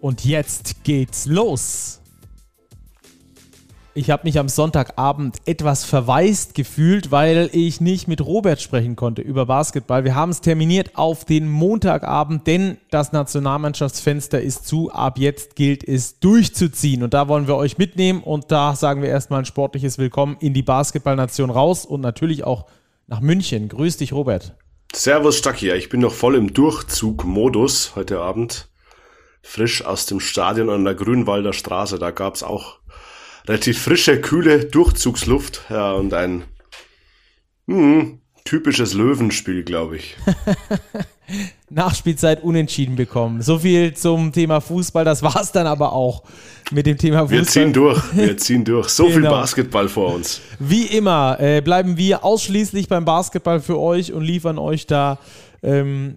[0.00, 2.00] Und jetzt geht's los.
[3.94, 9.22] Ich habe mich am Sonntagabend etwas verwaist gefühlt, weil ich nicht mit Robert sprechen konnte
[9.22, 10.04] über Basketball.
[10.04, 14.92] Wir haben es terminiert auf den Montagabend, denn das Nationalmannschaftsfenster ist zu.
[14.92, 17.02] Ab jetzt gilt es durchzuziehen.
[17.02, 18.22] Und da wollen wir euch mitnehmen.
[18.22, 22.66] Und da sagen wir erstmal ein sportliches Willkommen in die Basketballnation raus und natürlich auch
[23.08, 23.68] nach München.
[23.68, 24.54] Grüß dich, Robert.
[24.94, 25.72] Servus, Stacki.
[25.72, 28.68] Ich bin noch voll im Durchzug-Modus heute Abend
[29.42, 31.98] frisch aus dem Stadion an der Grünwalder Straße.
[31.98, 32.78] Da gab's auch
[33.46, 35.62] relativ frische, kühle Durchzugsluft.
[35.70, 36.44] Ja, und ein
[37.66, 40.16] hm, typisches Löwenspiel, glaube ich.
[41.70, 43.42] Nachspielzeit unentschieden bekommen.
[43.42, 45.04] So viel zum Thema Fußball.
[45.04, 46.22] Das war's dann aber auch
[46.70, 47.38] mit dem Thema Fußball.
[47.38, 48.02] Wir ziehen durch.
[48.14, 48.88] Wir ziehen durch.
[48.88, 49.14] So genau.
[49.16, 50.40] viel Basketball vor uns.
[50.58, 55.18] Wie immer äh, bleiben wir ausschließlich beim Basketball für euch und liefern euch da
[55.62, 56.16] ähm,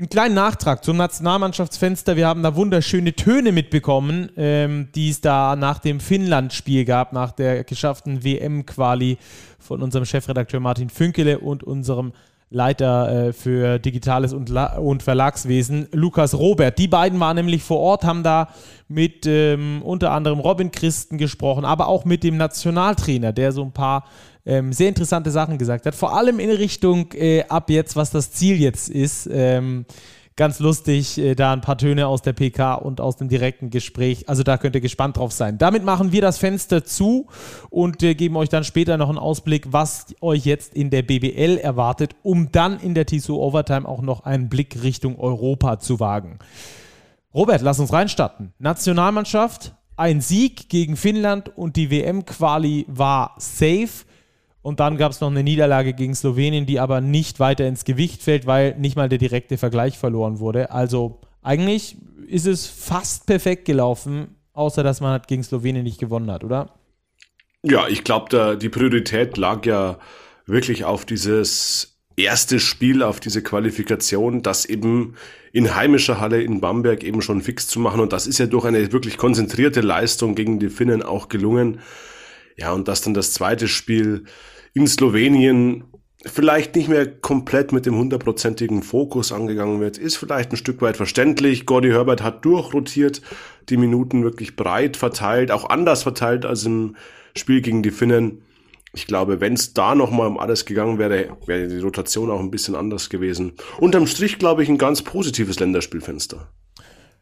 [0.00, 2.16] einen kleinen Nachtrag zum Nationalmannschaftsfenster.
[2.16, 7.32] Wir haben da wunderschöne Töne mitbekommen, ähm, die es da nach dem Finnland-Spiel gab, nach
[7.32, 9.18] der geschafften WM-Quali
[9.58, 12.14] von unserem Chefredakteur Martin Fünkele und unserem
[12.50, 16.78] Leiter äh, für Digitales und, La und Verlagswesen, Lukas Robert.
[16.78, 18.48] Die beiden waren nämlich vor Ort, haben da
[18.88, 23.72] mit ähm, unter anderem Robin Christen gesprochen, aber auch mit dem Nationaltrainer, der so ein
[23.72, 24.04] paar
[24.44, 25.94] ähm, sehr interessante Sachen gesagt hat.
[25.94, 29.28] Vor allem in Richtung äh, ab jetzt, was das Ziel jetzt ist.
[29.32, 29.86] Ähm,
[30.36, 34.28] ganz lustig, äh, da ein paar Töne aus der PK und aus dem direkten Gespräch.
[34.28, 35.58] Also da könnt ihr gespannt drauf sein.
[35.58, 37.26] Damit machen wir das Fenster zu
[37.68, 41.58] und äh, geben euch dann später noch einen Ausblick, was euch jetzt in der BBL
[41.58, 46.38] erwartet, um dann in der TSU Overtime auch noch einen Blick Richtung Europa zu wagen.
[47.34, 48.52] Robert, lass uns reinstarten.
[48.58, 54.04] Nationalmannschaft, ein Sieg gegen Finnland und die WM-Quali war safe.
[54.62, 58.22] Und dann gab es noch eine Niederlage gegen Slowenien, die aber nicht weiter ins Gewicht
[58.22, 60.70] fällt, weil nicht mal der direkte Vergleich verloren wurde.
[60.70, 66.30] Also eigentlich ist es fast perfekt gelaufen, außer dass man halt gegen Slowenien nicht gewonnen
[66.30, 66.74] hat, oder?
[67.62, 69.98] Ja, ich glaube, die Priorität lag ja
[70.46, 75.14] wirklich auf dieses erste Spiel, auf diese Qualifikation, das eben
[75.52, 78.00] in heimischer Halle in Bamberg eben schon fix zu machen.
[78.00, 81.80] Und das ist ja durch eine wirklich konzentrierte Leistung gegen die Finnen auch gelungen.
[82.56, 84.24] Ja, und dass dann das zweite Spiel
[84.74, 85.84] in Slowenien
[86.26, 90.96] vielleicht nicht mehr komplett mit dem hundertprozentigen Fokus angegangen wird, ist vielleicht ein Stück weit
[90.96, 91.66] verständlich.
[91.66, 93.22] Gordy Herbert hat durchrotiert,
[93.68, 96.96] die Minuten wirklich breit verteilt, auch anders verteilt als im
[97.34, 98.42] Spiel gegen die Finnen.
[98.92, 102.50] Ich glaube, wenn es da nochmal um alles gegangen wäre, wäre die Rotation auch ein
[102.50, 103.52] bisschen anders gewesen.
[103.78, 106.50] Unterm Strich, glaube ich, ein ganz positives Länderspielfenster.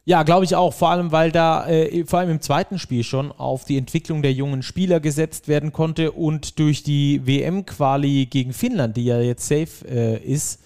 [0.08, 0.72] Ja, glaube ich auch.
[0.72, 4.32] Vor allem, weil da äh, vor allem im zweiten Spiel schon auf die Entwicklung der
[4.32, 9.86] jungen Spieler gesetzt werden konnte und durch die WM-Quali gegen Finnland, die ja jetzt safe
[9.86, 10.62] äh, ist,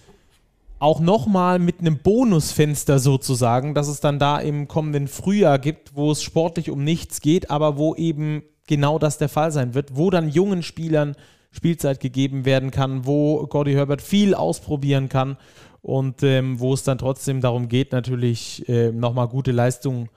[0.79, 6.11] auch nochmal mit einem Bonusfenster sozusagen, dass es dann da im kommenden Frühjahr gibt, wo
[6.11, 10.09] es sportlich um nichts geht, aber wo eben genau das der Fall sein wird, wo
[10.09, 11.17] dann jungen Spielern
[11.51, 15.35] Spielzeit gegeben werden kann, wo Gordy Herbert viel ausprobieren kann
[15.83, 20.09] und ähm, wo es dann trotzdem darum geht, natürlich äh, nochmal gute Leistungen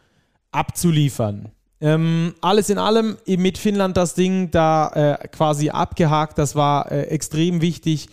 [0.53, 1.51] abzuliefern.
[1.81, 7.03] Ähm, alles in allem mit Finnland das Ding da äh, quasi abgehakt, das war äh,
[7.09, 8.09] extrem wichtig.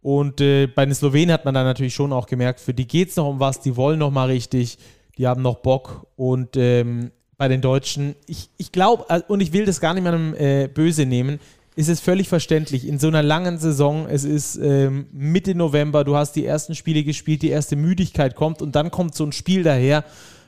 [0.00, 3.10] Und äh, bei den Slowenen hat man dann natürlich schon auch gemerkt, für die geht
[3.10, 4.78] es noch um was, die wollen noch mal richtig,
[5.18, 6.06] die haben noch Bock.
[6.16, 10.04] Und ähm, bei den Deutschen, ich, ich glaube, äh, und ich will das gar nicht
[10.04, 11.40] mehr äh, böse nehmen,
[11.74, 12.86] ist es völlig verständlich.
[12.86, 17.02] In so einer langen Saison, es ist ähm, Mitte November, du hast die ersten Spiele
[17.02, 20.04] gespielt, die erste Müdigkeit kommt und dann kommt so ein Spiel daher,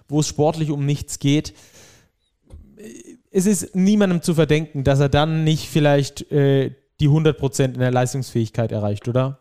[0.08, 1.54] wo es sportlich um nichts geht.
[3.30, 7.90] Es ist niemandem zu verdenken, dass er dann nicht vielleicht äh, die 100% in der
[7.90, 9.40] Leistungsfähigkeit erreicht, oder?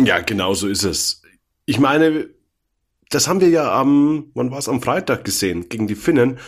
[0.00, 1.22] Ja, genau so ist es.
[1.64, 2.28] Ich meine,
[3.08, 6.38] das haben wir ja am, wann war es, am Freitag gesehen, gegen die Finnen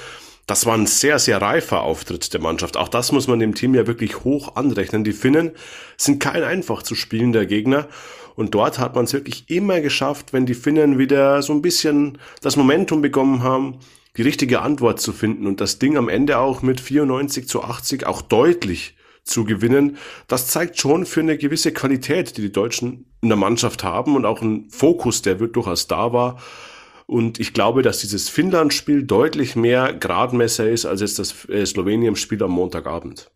[0.46, 2.76] das war ein sehr, sehr reifer Auftritt der Mannschaft.
[2.76, 5.02] Auch das muss man dem Team ja wirklich hoch anrechnen.
[5.02, 5.50] Die Finnen
[5.96, 7.88] sind kein einfach zu spielender Gegner.
[8.36, 12.18] Und dort hat man es wirklich immer geschafft, wenn die Finnen wieder so ein bisschen
[12.42, 13.78] das Momentum bekommen haben,
[14.16, 18.06] die richtige Antwort zu finden und das Ding am Ende auch mit 94 zu 80
[18.06, 18.94] auch deutlich
[19.24, 19.96] zu gewinnen.
[20.28, 24.24] Das zeigt schon für eine gewisse Qualität, die die Deutschen in der Mannschaft haben und
[24.24, 26.38] auch ein Fokus, der durchaus da war
[27.06, 32.42] Und ich glaube, dass dieses Finnland-Spiel deutlich mehr Gradmesser ist als jetzt das äh, Slowenien-Spiel
[32.42, 33.30] am Montagabend.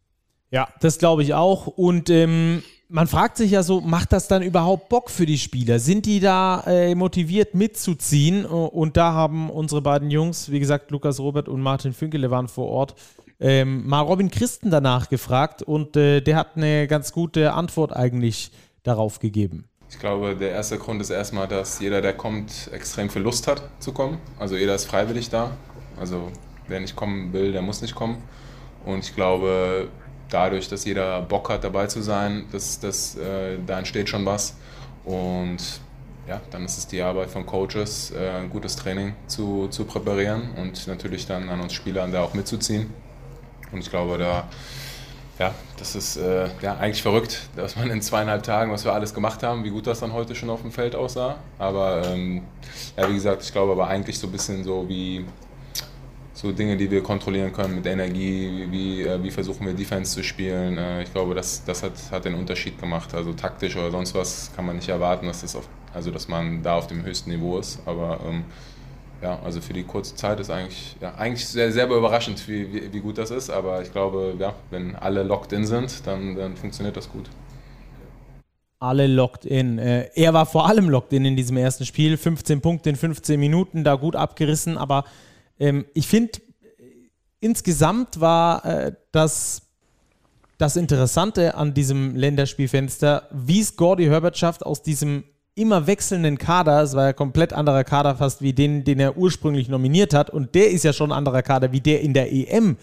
[0.50, 1.68] Ja, das glaube ich auch.
[1.68, 5.78] Und ähm, man fragt sich ja so, macht das dann überhaupt Bock für die Spieler?
[5.78, 8.44] Sind die da äh, motiviert mitzuziehen?
[8.44, 12.66] Und da haben unsere beiden Jungs, wie gesagt, Lukas Robert und Martin Fünkele waren vor
[12.66, 12.96] Ort,
[13.38, 18.50] ähm, mal Robin Christen danach gefragt und äh, der hat eine ganz gute Antwort eigentlich
[18.82, 19.69] darauf gegeben.
[19.90, 23.64] Ich glaube, der erste Grund ist erstmal, dass jeder, der kommt, extrem viel Lust hat
[23.80, 24.18] zu kommen.
[24.38, 25.56] Also jeder ist freiwillig da.
[25.98, 26.30] Also
[26.68, 28.22] wer nicht kommen will, der muss nicht kommen.
[28.86, 29.88] Und ich glaube,
[30.30, 34.56] dadurch, dass jeder Bock hat, dabei zu sein, das, das, äh, da entsteht schon was.
[35.04, 35.58] Und
[36.28, 40.50] ja, dann ist es die Arbeit von Coaches, äh, ein gutes Training zu, zu präparieren
[40.56, 42.94] und natürlich dann an uns Spielern da auch mitzuziehen.
[43.72, 44.48] Und ich glaube, da
[45.40, 49.14] ja, das ist äh, ja, eigentlich verrückt, dass man in zweieinhalb Tagen, was wir alles
[49.14, 51.36] gemacht haben, wie gut das dann heute schon auf dem Feld aussah.
[51.58, 52.42] Aber ähm,
[52.94, 55.24] ja, wie gesagt, ich glaube aber eigentlich so ein bisschen so wie
[56.34, 60.22] so Dinge, die wir kontrollieren können mit Energie, wie, äh, wie versuchen wir Defense zu
[60.22, 60.76] spielen.
[60.76, 63.14] Äh, ich glaube, das, das hat, hat den Unterschied gemacht.
[63.14, 66.62] Also taktisch oder sonst was kann man nicht erwarten, dass, das auf, also dass man
[66.62, 67.80] da auf dem höchsten Niveau ist.
[67.86, 68.44] Aber ähm,
[69.22, 72.92] ja, also für die kurze Zeit ist eigentlich, ja, eigentlich sehr, sehr überraschend, wie, wie,
[72.92, 73.50] wie, gut das ist.
[73.50, 77.28] Aber ich glaube, ja, wenn alle locked in sind, dann, dann funktioniert das gut.
[78.78, 79.78] Alle locked in.
[79.78, 82.16] Äh, er war vor allem locked in in diesem ersten Spiel.
[82.16, 84.78] 15 Punkte in 15 Minuten, da gut abgerissen.
[84.78, 85.04] Aber
[85.58, 86.40] ähm, ich finde,
[87.40, 89.62] insgesamt war äh, das,
[90.56, 95.24] das Interessante an diesem Länderspielfenster, wie es Gordy Herbert schafft, aus diesem
[95.54, 99.68] immer wechselnden Kader, es war ja komplett anderer Kader fast wie den, den er ursprünglich
[99.68, 102.76] nominiert hat und der ist ja schon ein anderer Kader wie der in der EM,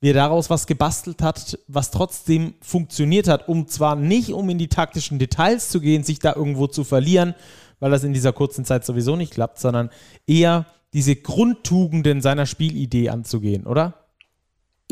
[0.00, 4.58] wie er daraus was gebastelt hat, was trotzdem funktioniert hat, um zwar nicht um in
[4.58, 7.34] die taktischen Details zu gehen, sich da irgendwo zu verlieren,
[7.80, 9.90] weil das in dieser kurzen Zeit sowieso nicht klappt, sondern
[10.26, 14.03] eher diese Grundtugenden seiner Spielidee anzugehen, oder?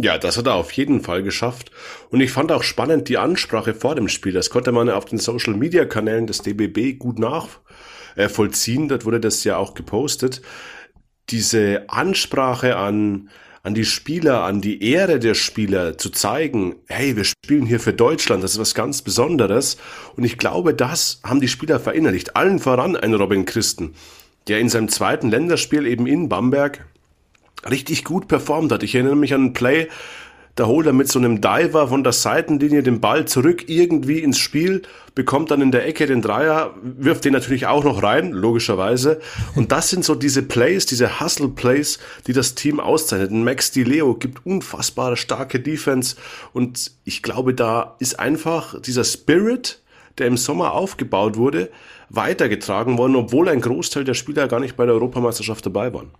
[0.02, 1.70] Ja, das hat er auf jeden Fall geschafft.
[2.10, 4.32] Und ich fand auch spannend die Ansprache vor dem Spiel.
[4.32, 8.86] Das konnte man auf den Social Media Kanälen des DBB gut nachvollziehen.
[8.86, 10.42] Äh, Dort wurde das ja auch gepostet.
[11.30, 13.30] Diese Ansprache an,
[13.62, 17.92] an die Spieler, an die Ehre der Spieler zu zeigen, hey, wir spielen hier für
[17.92, 19.76] Deutschland, das ist was ganz Besonderes.
[20.16, 22.34] Und ich glaube, das haben die Spieler verinnerlicht.
[22.34, 23.94] Allen voran ein Robin Christen,
[24.48, 26.86] der in seinem zweiten Länderspiel eben in Bamberg
[27.68, 28.82] richtig gut performt hat.
[28.82, 29.88] Ich erinnere mich an einen Play,
[30.54, 34.38] da holt er mit so einem Diver von der Seitenlinie den Ball zurück irgendwie ins
[34.38, 34.82] Spiel,
[35.14, 39.20] bekommt dann in der Ecke den Dreier, wirft den natürlich auch noch rein, logischerweise.
[39.54, 43.32] Und das sind so diese Plays, diese Hustle-Plays, die das Team auszeichnet.
[43.32, 46.16] Max Di Leo gibt unfassbare starke Defense
[46.52, 49.80] und ich glaube, da ist einfach dieser Spirit,
[50.18, 51.70] der im Sommer aufgebaut wurde,
[52.10, 56.10] weitergetragen worden, obwohl ein Großteil der Spieler gar nicht bei der Europameisterschaft dabei waren.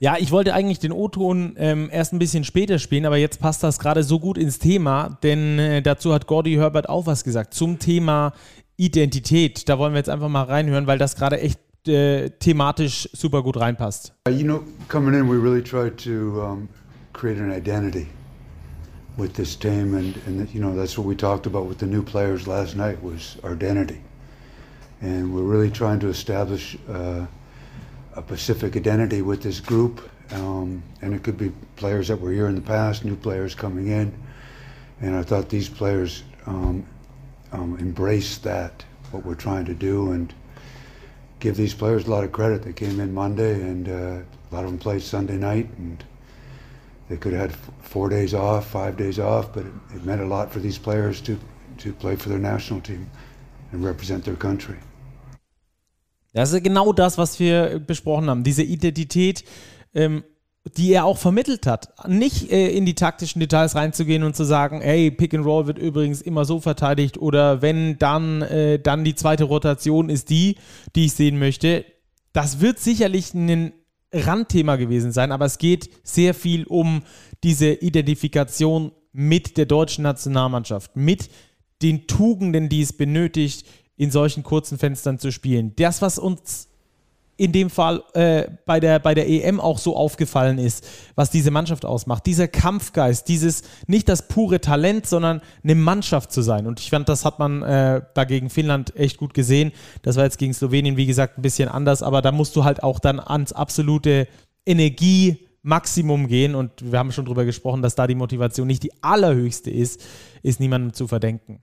[0.00, 3.64] Ja, ich wollte eigentlich den O-Ton ähm, erst ein bisschen später spielen, aber jetzt passt
[3.64, 7.52] das gerade so gut ins Thema, denn äh, dazu hat Gordy Herbert auch was gesagt
[7.52, 8.32] zum Thema
[8.76, 9.68] Identität.
[9.68, 11.58] Da wollen wir jetzt einfach mal reinhören, weil das gerade echt
[11.88, 14.12] äh, thematisch super gut reinpasst.
[14.28, 16.68] Uh, you know, coming in, we really tried to um,
[17.12, 18.06] create an identity
[19.16, 22.04] with this team, and, and you know that's what we talked about with the new
[22.04, 24.00] players last night was our identity,
[25.02, 26.78] and we're really trying to establish.
[26.88, 27.26] Uh,
[28.18, 32.48] a Pacific identity with this group, um, and it could be players that were here
[32.48, 34.12] in the past, new players coming in,
[35.00, 36.84] and I thought these players um,
[37.52, 40.34] um, embrace that what we're trying to do and
[41.38, 42.64] give these players a lot of credit.
[42.64, 46.02] They came in Monday, and uh, a lot of them played Sunday night, and
[47.08, 50.26] they could have had four days off, five days off, but it, it meant a
[50.26, 51.38] lot for these players to
[51.78, 53.08] to play for their national team
[53.70, 54.76] and represent their country.
[56.32, 58.44] Das ist genau das, was wir besprochen haben.
[58.44, 59.44] Diese Identität,
[59.94, 60.24] ähm,
[60.76, 61.88] die er auch vermittelt hat.
[62.06, 65.78] Nicht äh, in die taktischen Details reinzugehen und zu sagen, hey, Pick and Roll wird
[65.78, 70.56] übrigens immer so verteidigt oder wenn dann, äh, dann die zweite Rotation ist die,
[70.94, 71.84] die ich sehen möchte.
[72.32, 73.72] Das wird sicherlich ein
[74.12, 77.02] Randthema gewesen sein, aber es geht sehr viel um
[77.42, 81.30] diese Identifikation mit der deutschen Nationalmannschaft, mit
[81.82, 83.66] den Tugenden, die es benötigt,
[83.98, 85.74] in solchen kurzen Fenstern zu spielen.
[85.76, 86.68] Das, was uns
[87.38, 91.52] in dem Fall äh, bei, der, bei der EM auch so aufgefallen ist, was diese
[91.52, 92.26] Mannschaft ausmacht.
[92.26, 96.66] Dieser Kampfgeist, dieses nicht das pure Talent, sondern eine Mannschaft zu sein.
[96.66, 99.70] Und ich fand, das hat man äh, da gegen Finnland echt gut gesehen.
[100.02, 102.82] Das war jetzt gegen Slowenien, wie gesagt, ein bisschen anders, aber da musst du halt
[102.82, 104.26] auch dann ans absolute
[104.66, 106.56] Energiemaximum gehen.
[106.56, 110.04] Und wir haben schon drüber gesprochen, dass da die Motivation nicht die allerhöchste ist,
[110.42, 111.62] ist niemandem zu verdenken.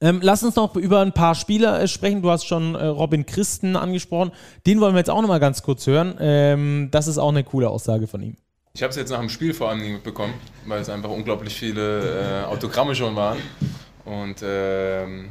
[0.00, 2.22] Ähm, lass uns noch über ein paar Spieler äh, sprechen.
[2.22, 4.32] Du hast schon äh, Robin Christen angesprochen.
[4.66, 6.16] Den wollen wir jetzt auch noch mal ganz kurz hören.
[6.20, 8.36] Ähm, das ist auch eine coole Aussage von ihm.
[8.74, 10.34] Ich habe es jetzt nach dem Spiel vor allem mitbekommen,
[10.66, 13.38] weil es einfach unglaublich viele äh, Autogramme schon waren.
[14.04, 15.30] Und ähm,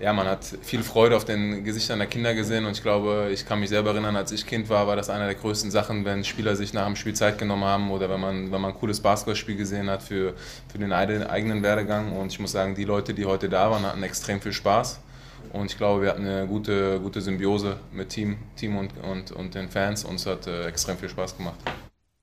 [0.00, 3.44] ja, man hat viel Freude auf den Gesichtern der Kinder gesehen und ich glaube, ich
[3.44, 6.24] kann mich selber erinnern, als ich Kind war, war das eine der größten Sachen, wenn
[6.24, 9.00] Spieler sich nach dem Spiel Zeit genommen haben oder wenn man, wenn man ein cooles
[9.00, 10.34] Basketballspiel gesehen hat für,
[10.70, 12.12] für den eigenen Werdegang.
[12.12, 15.00] Und ich muss sagen, die Leute, die heute da waren, hatten extrem viel Spaß.
[15.52, 19.54] Und ich glaube, wir hatten eine gute, gute Symbiose mit Team, Team und, und, und
[19.54, 21.58] den Fans und es hat äh, extrem viel Spaß gemacht.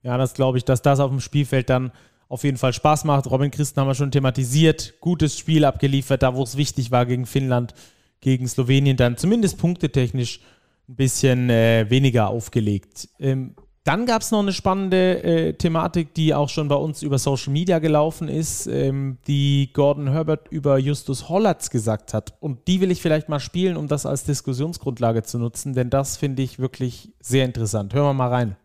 [0.02, 1.90] Ja, das glaube ich, dass das auf dem Spielfeld dann
[2.28, 3.30] auf jeden Fall Spaß macht.
[3.30, 4.94] Robin Christen haben wir schon thematisiert.
[5.00, 7.74] Gutes Spiel abgeliefert, da wo es wichtig war gegen Finnland,
[8.20, 10.40] gegen Slowenien, dann zumindest punktetechnisch
[10.88, 13.08] ein bisschen äh, weniger aufgelegt.
[13.18, 13.54] Ähm,
[13.86, 17.52] dann gab es noch eine spannende äh, Thematik, die auch schon bei uns über Social
[17.52, 22.34] Media gelaufen ist, ähm, die Gordon Herbert über Justus Hollatz gesagt hat.
[22.40, 26.16] Und die will ich vielleicht mal spielen, um das als Diskussionsgrundlage zu nutzen, denn das
[26.16, 27.94] finde ich wirklich sehr interessant.
[27.94, 28.56] Hören wir mal rein.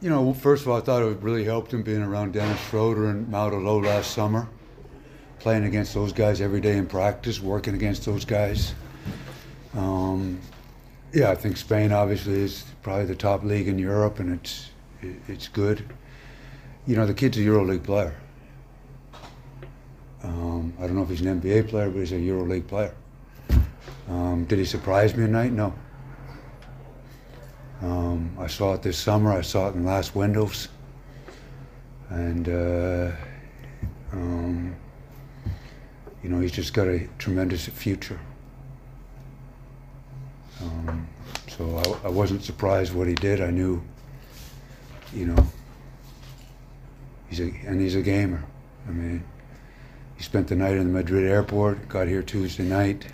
[0.00, 3.10] You know, first of all, I thought it really helped him being around Dennis Schroeder
[3.10, 4.48] and Maudolo last summer,
[5.40, 8.74] playing against those guys every day in practice, working against those guys.
[9.74, 10.40] Um,
[11.12, 14.70] yeah, I think Spain obviously is probably the top league in Europe, and it's
[15.26, 15.84] it's good.
[16.86, 18.14] You know, the kid's a EuroLeague player.
[20.22, 22.94] Um, I don't know if he's an NBA player, but he's a EuroLeague player.
[24.08, 25.52] Um, did he surprise me tonight?
[25.52, 25.74] No.
[27.80, 29.32] Um, I saw it this summer.
[29.32, 30.68] I saw it in last windows,
[32.10, 33.12] and uh,
[34.12, 34.74] um,
[36.22, 38.18] you know he's just got a tremendous future.
[40.60, 41.06] Um,
[41.56, 43.40] so I, I, wasn't surprised what he did.
[43.40, 43.80] I knew,
[45.14, 45.46] you know,
[47.28, 48.42] he's a and he's a gamer.
[48.88, 49.22] I mean,
[50.16, 51.88] he spent the night in the Madrid airport.
[51.88, 53.06] Got here Tuesday night,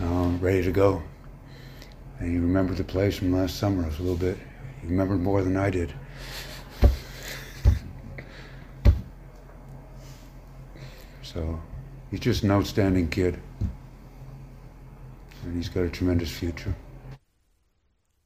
[0.00, 1.02] um, ready to go.
[2.20, 3.82] And he remembered the place from last summer.
[3.82, 4.36] It was a little bit,
[4.82, 5.92] he remembered more than I did.
[11.22, 11.58] So
[12.10, 13.38] he's just an outstanding kid.
[15.44, 16.74] And he's got a tremendous future.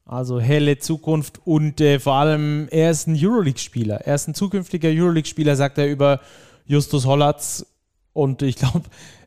[0.05, 4.01] Also helle Zukunft und äh, vor allem er ist ein Euroleague-Spieler.
[4.05, 6.19] Er ist ein zukünftiger Euroleague-Spieler, sagt er über
[6.65, 7.65] Justus Hollatz.
[8.13, 8.83] Und ich glaube,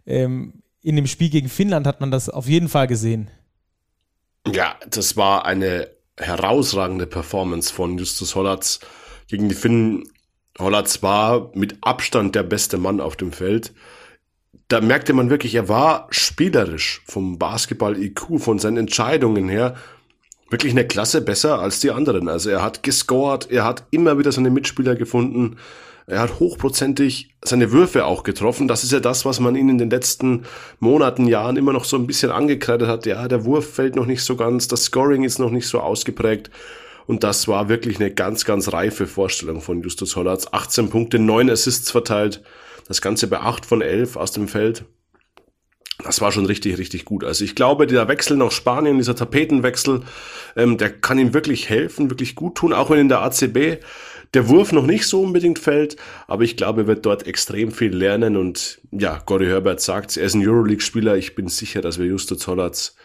[0.07, 3.31] ähm, in dem Spiel gegen Finnland hat man das auf jeden Fall gesehen.
[4.47, 8.81] Ja, das war eine herausragende Performance von Justus Hollatz
[9.29, 10.05] gegen die Finnen.
[10.59, 13.73] Hollatz war mit Abstand der beste Mann auf dem Feld.
[14.69, 19.77] Da merkte man wirklich, er war spielerisch vom Basketball-IQ, von seinen Entscheidungen her
[20.51, 22.29] wirklich eine Klasse besser als die anderen.
[22.29, 25.57] Also er hat gescored, er hat immer wieder seine Mitspieler gefunden.
[26.07, 28.69] Er hat hochprozentig seine Würfe auch getroffen.
[28.69, 30.45] Das ist ja das, was man ihn in den letzten
[30.81, 33.07] Monaten, Jahren immer noch so ein bisschen angekreidet hat.
[33.07, 36.51] Ja, der Wurf fällt noch nicht so ganz, das Scoring ist noch nicht so ausgeprägt.
[37.07, 40.49] Und das war wirklich eine ganz, ganz reife Vorstellung von Justus Hollatz.
[40.51, 42.43] 18 Punkte, 9 Assists verteilt.
[42.89, 44.85] Das Ganze bei 8 von 11 aus dem Feld.
[46.05, 47.23] Das war schon richtig, richtig gut.
[47.23, 50.01] Also ich glaube, dieser Wechsel nach Spanien, dieser Tapetenwechsel,
[50.57, 53.79] ähm, der kann ihm wirklich helfen, wirklich gut tun, auch wenn in der ACB
[54.35, 55.97] der Wurf noch nicht so unbedingt fällt,
[56.27, 60.25] aber ich glaube, er wird dort extrem viel lernen und ja, Gordy Herbert sagt, er
[60.25, 61.17] ist ein Euroleague-Spieler.
[61.17, 62.97] Ich bin sicher, dass wir Justo Zollatz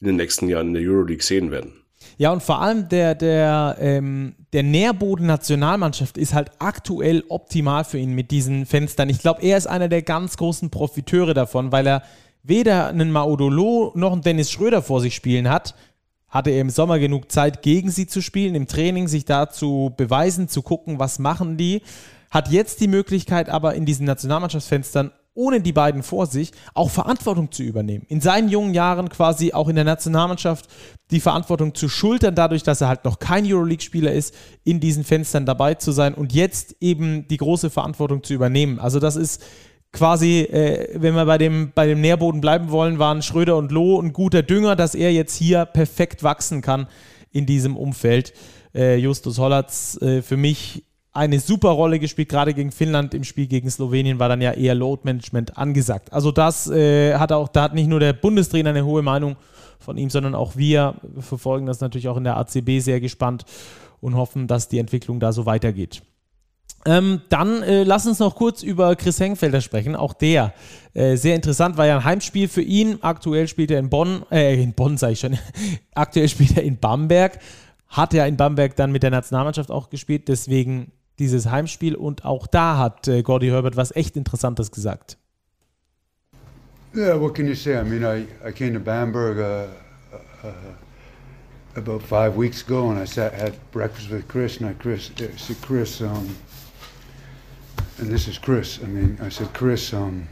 [0.00, 1.72] in den nächsten Jahren in der Euroleague sehen werden.
[2.16, 7.98] Ja, und vor allem der, der, ähm, der Nährboden Nationalmannschaft ist halt aktuell optimal für
[7.98, 9.08] ihn mit diesen Fenstern.
[9.08, 12.02] Ich glaube, er ist einer der ganz großen Profiteure davon, weil er
[12.42, 15.74] weder einen Maudolo noch einen Dennis Schröder vor sich spielen hat
[16.30, 19.92] hatte er im Sommer genug Zeit, gegen sie zu spielen, im Training sich da zu
[19.96, 21.82] beweisen, zu gucken, was machen die.
[22.30, 27.52] Hat jetzt die Möglichkeit, aber in diesen Nationalmannschaftsfenstern ohne die beiden vor sich auch Verantwortung
[27.52, 28.04] zu übernehmen.
[28.08, 30.66] In seinen jungen Jahren quasi auch in der Nationalmannschaft
[31.10, 34.34] die Verantwortung zu schultern, dadurch, dass er halt noch kein Euroleague-Spieler ist,
[34.64, 38.78] in diesen Fenstern dabei zu sein und jetzt eben die große Verantwortung zu übernehmen.
[38.80, 39.42] Also das ist
[39.92, 44.00] quasi, äh, wenn wir bei dem, bei dem Nährboden bleiben wollen, waren Schröder und Loh
[44.00, 46.86] ein guter Dünger, dass er jetzt hier perfekt wachsen kann
[47.32, 48.32] in diesem Umfeld.
[48.74, 53.14] Äh, Justus Hollatz äh, für mich eine super Rolle gespielt, gerade gegen Finnland.
[53.14, 56.12] Im Spiel gegen Slowenien war dann ja eher Load Management angesagt.
[56.12, 59.36] Also das äh, hat auch, da hat nicht nur der Bundestrainer eine hohe Meinung
[59.80, 63.44] von ihm, sondern auch wir verfolgen das natürlich auch in der ACB sehr gespannt
[64.00, 66.02] und hoffen, dass die Entwicklung da so weitergeht.
[66.86, 69.94] Ähm, dann äh, lass uns noch kurz über Chris Hengfelder sprechen.
[69.94, 70.54] Auch der
[70.94, 72.98] äh, sehr interessant, war ja ein Heimspiel für ihn.
[73.02, 75.38] Aktuell spielt er in Bonn, äh, in Bonn sage ich schon.
[75.94, 77.38] Aktuell spielt er in Bamberg.
[77.88, 81.94] Hat ja in Bamberg dann mit der Nationalmannschaft auch gespielt, deswegen dieses Heimspiel.
[81.94, 85.18] Und auch da hat äh, Gordy Herbert was echt Interessantes gesagt.
[86.92, 87.78] Yeah, what can you say?
[87.78, 89.68] I mean, I, I came to Bamberg uh,
[90.42, 90.52] uh,
[91.76, 95.28] about five weeks ago, and I sat had breakfast with Chris, and I Chris uh,
[95.36, 96.36] said, Chris, um,
[98.00, 98.82] and this is Chris.
[98.82, 100.26] I mean, I said, Chris, um,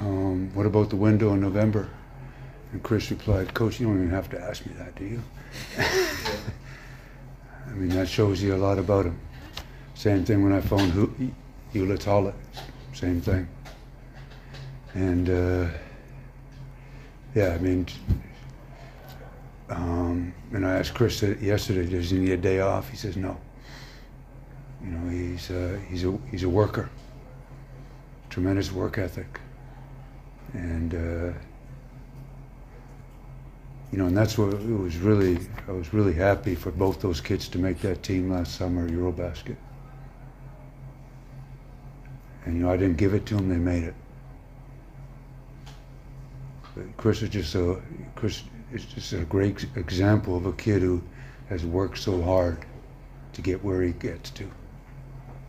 [0.00, 1.88] um, what about the window in November?
[2.72, 5.22] And Chris replied, Coach, you don't even have to ask me that, do you?
[7.66, 9.18] I mean, that shows you a lot about him.
[9.94, 11.32] Same thing when I phoned
[11.72, 12.34] Hewlett Hollett,
[12.92, 13.48] same thing.
[14.94, 15.68] And uh,
[17.34, 17.86] yeah, I mean,
[19.68, 22.88] um, and I asked Chris yesterday, does he need a day off?
[22.88, 23.36] He says no.
[24.84, 26.88] You know, he's uh, he's a he's a worker,
[28.30, 29.40] tremendous work ethic,
[30.54, 31.38] and uh,
[33.92, 35.38] you know, and that's what it was really.
[35.68, 39.56] I was really happy for both those kids to make that team last summer, EuroBasket.
[42.46, 43.94] And you know, I didn't give it to them; they made it.
[46.74, 47.80] But Chris is just a
[48.14, 51.02] Chris is just a great example of a kid who
[51.48, 52.64] has worked so hard
[53.34, 54.50] to get where he gets to.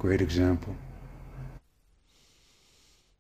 [0.01, 0.74] Great example.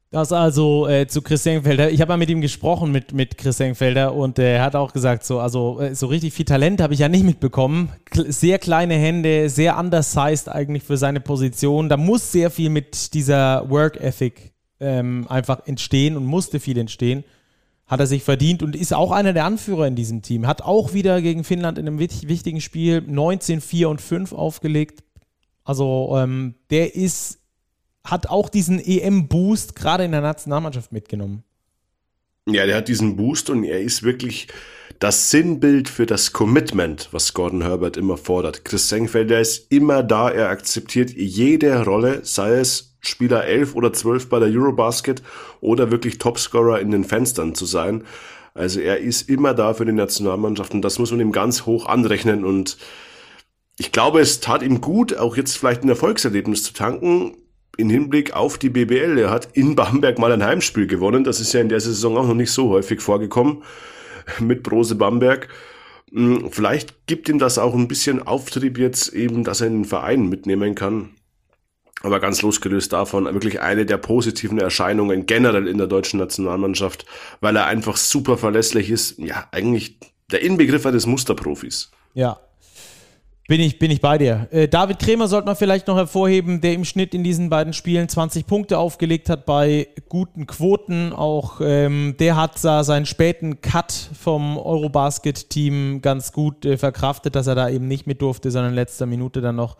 [0.09, 1.91] Das also äh, zu Chris Senkfelder.
[1.91, 4.91] Ich habe mal mit ihm gesprochen, mit, mit Chris Senkfelder, und äh, er hat auch
[4.91, 7.89] gesagt, so, also äh, so richtig viel Talent habe ich ja nicht mitbekommen.
[8.05, 11.87] K sehr kleine Hände, sehr undersized eigentlich für seine Position.
[11.87, 17.23] Da muss sehr viel mit dieser Work Ethic ähm, einfach entstehen und musste viel entstehen.
[17.85, 20.47] Hat er sich verdient und ist auch einer der Anführer in diesem Team.
[20.47, 25.03] Hat auch wieder gegen Finnland in einem wichtigen Spiel 19, 4 und 5 aufgelegt.
[25.71, 27.39] Also ähm, der ist
[28.03, 31.43] hat auch diesen EM-Boost gerade in der Nationalmannschaft mitgenommen.
[32.45, 34.49] Ja, der hat diesen Boost und er ist wirklich
[34.99, 38.65] das Sinnbild für das Commitment, was Gordon Herbert immer fordert.
[38.65, 44.27] Chris Senkfelder ist immer da, er akzeptiert jede Rolle, sei es Spieler 11 oder 12
[44.27, 45.23] bei der Eurobasket
[45.61, 48.03] oder wirklich Topscorer in den Fenstern zu sein.
[48.53, 51.85] Also er ist immer da für die Nationalmannschaft und das muss man ihm ganz hoch
[51.85, 52.77] anrechnen und
[53.77, 57.35] ich glaube, es tat ihm gut, auch jetzt vielleicht ein Erfolgserlebnis zu tanken
[57.77, 59.17] in Hinblick auf die BBL.
[59.17, 61.23] Er hat in Bamberg mal ein Heimspiel gewonnen.
[61.23, 63.63] Das ist ja in der Saison auch noch nicht so häufig vorgekommen
[64.39, 65.47] mit Brose Bamberg.
[66.11, 69.85] Hm, vielleicht gibt ihm das auch ein bisschen Auftrieb jetzt eben, dass er in den
[69.85, 71.11] Verein mitnehmen kann.
[72.03, 77.05] Aber ganz losgelöst davon, wirklich eine der positiven Erscheinungen generell in der deutschen Nationalmannschaft,
[77.41, 79.19] weil er einfach super verlässlich ist.
[79.19, 79.99] Ja, eigentlich
[80.31, 81.91] der Inbegriff eines Musterprofis.
[82.13, 82.39] Ja,
[83.47, 84.47] bin ich, bin ich bei dir.
[84.51, 88.07] Äh, David Krämer sollte man vielleicht noch hervorheben, der im Schnitt in diesen beiden Spielen
[88.07, 91.11] 20 Punkte aufgelegt hat bei guten Quoten.
[91.11, 97.55] Auch ähm, der hat seinen späten Cut vom Eurobasket-Team ganz gut äh, verkraftet, dass er
[97.55, 99.75] da eben nicht mit durfte, sondern in letzter Minute dann noch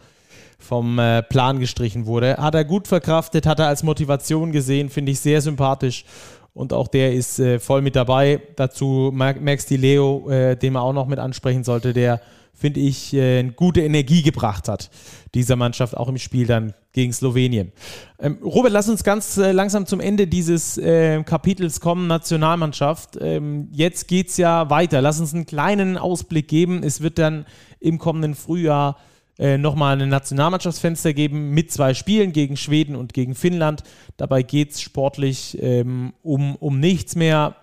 [0.60, 2.38] vom äh, Plan gestrichen wurde.
[2.38, 6.06] Hat er gut verkraftet, hat er als Motivation gesehen, finde ich sehr sympathisch.
[6.54, 8.41] Und auch der ist äh, voll mit dabei.
[8.58, 12.19] Dazu Max Di Leo, äh, den man auch noch mit ansprechen sollte, der
[12.62, 14.91] finde ich, äh, gute Energie gebracht hat,
[15.34, 17.71] dieser Mannschaft auch im Spiel dann gegen Slowenien.
[18.19, 23.17] Ähm, Robert, lass uns ganz äh, langsam zum Ende dieses äh, Kapitels kommen, Nationalmannschaft.
[23.19, 25.02] Ähm, jetzt geht es ja weiter.
[25.02, 26.84] Lass uns einen kleinen Ausblick geben.
[26.84, 27.45] Es wird dann
[27.80, 28.97] im kommenden Frühjahr
[29.39, 33.82] äh, nochmal ein Nationalmannschaftsfenster geben mit zwei Spielen gegen Schweden und gegen Finnland.
[34.17, 37.56] Dabei geht es sportlich ähm, um, um nichts mehr,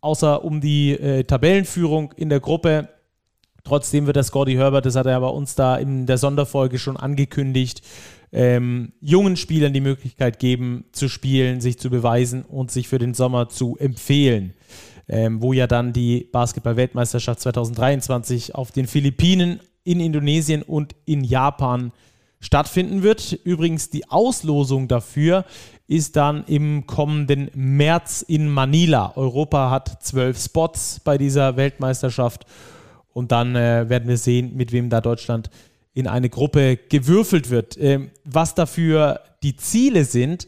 [0.00, 2.90] außer um die äh, Tabellenführung in der Gruppe.
[3.66, 6.96] Trotzdem wird das Gordy Herbert, das hat er bei uns da in der Sonderfolge schon
[6.96, 7.82] angekündigt,
[8.30, 13.12] ähm, jungen Spielern die Möglichkeit geben, zu spielen, sich zu beweisen und sich für den
[13.12, 14.54] Sommer zu empfehlen.
[15.08, 21.90] Ähm, wo ja dann die Basketball-Weltmeisterschaft 2023 auf den Philippinen, in Indonesien und in Japan
[22.38, 23.32] stattfinden wird.
[23.44, 25.44] Übrigens, die Auslosung dafür
[25.88, 29.12] ist dann im kommenden März in Manila.
[29.16, 32.46] Europa hat zwölf Spots bei dieser Weltmeisterschaft
[33.16, 35.48] und dann äh, werden wir sehen, mit wem da Deutschland
[35.94, 37.78] in eine Gruppe gewürfelt wird.
[37.80, 40.46] Ähm, was dafür die Ziele sind,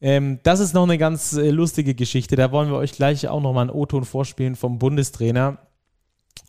[0.00, 2.36] ähm, das ist noch eine ganz äh, lustige Geschichte.
[2.36, 5.58] Da wollen wir euch gleich auch nochmal einen O-Ton vorspielen vom Bundestrainer.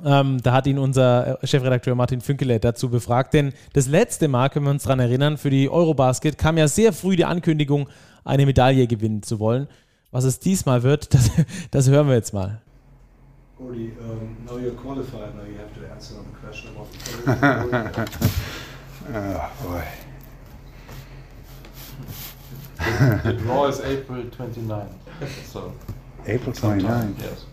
[0.05, 3.33] Ähm, da hat ihn unser äh, Chefredakteur Martin Fünkele dazu befragt.
[3.33, 6.93] Denn das letzte Mal, können wir uns daran erinnern, für die Eurobasket kam ja sehr
[6.93, 7.89] früh die Ankündigung,
[8.23, 9.67] eine Medaille gewinnen zu wollen.
[10.11, 11.29] Was es diesmal wird, das,
[11.71, 12.61] das hören wir jetzt mal.
[13.61, 18.19] Gordy, um, now you're qualified, now you have to answer the question about the
[19.13, 19.87] Oh, boy.
[23.23, 24.99] the draw is April 29.
[25.43, 25.73] So
[26.25, 27.15] April 29?
[27.19, 27.45] Yes.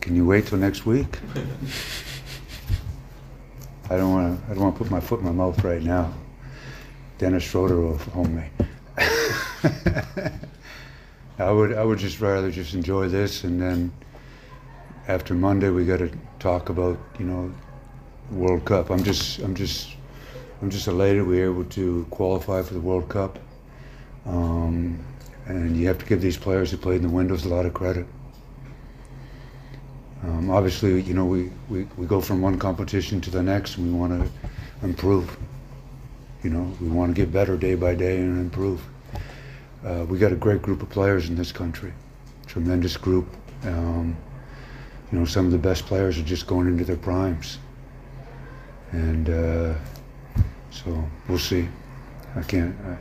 [0.00, 1.18] Can you wait till next week?
[3.90, 4.50] I don't want to.
[4.50, 6.12] I don't want to put my foot in my mouth right now.
[7.18, 8.44] Dennis Schroeder will home me.
[11.40, 13.92] I would I would just rather just enjoy this and then
[15.08, 17.52] after Monday we got to talk about you know
[18.30, 18.90] World Cup.
[18.90, 19.96] I'm just I'm just
[20.62, 23.38] I'm just elated we were able to qualify for the World Cup.
[24.26, 25.04] Um,
[25.46, 27.74] and you have to give these players who played in the windows a lot of
[27.74, 28.06] credit.
[30.22, 33.90] Um, obviously, you know, we, we, we go from one competition to the next and
[33.90, 35.36] we want to improve.
[36.42, 38.82] You know, we want to get better day by day and improve.
[39.84, 41.92] Uh, we got a great group of players in this country,
[42.46, 43.26] tremendous group.
[43.64, 44.16] Um,
[45.10, 47.58] you know, some of the best players are just going into their primes.
[48.92, 49.74] And uh,
[50.70, 51.68] so we'll see.
[52.36, 52.76] I can't.
[52.86, 52.96] I,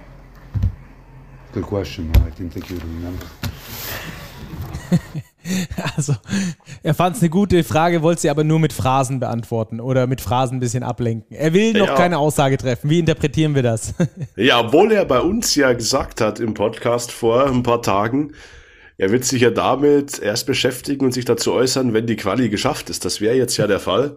[1.52, 2.24] good question, though.
[2.24, 3.26] I didn't think you'd remember.
[6.00, 6.16] Also,
[6.82, 10.22] er fand es eine gute Frage, wollte sie aber nur mit Phrasen beantworten oder mit
[10.22, 11.36] Phrasen ein bisschen ablenken.
[11.36, 11.96] Er will noch Ja.
[11.96, 12.90] keine Aussage treffen.
[12.90, 13.94] Wie interpretieren wir das?
[14.38, 18.32] Ja, obwohl er bei uns ja gesagt hat im Podcast vor ein paar Tagen,
[18.98, 22.90] er wird sich ja damit erst beschäftigen und sich dazu äußern, wenn die Quali geschafft
[22.90, 23.04] ist.
[23.04, 24.16] Das wäre jetzt ja der Fall.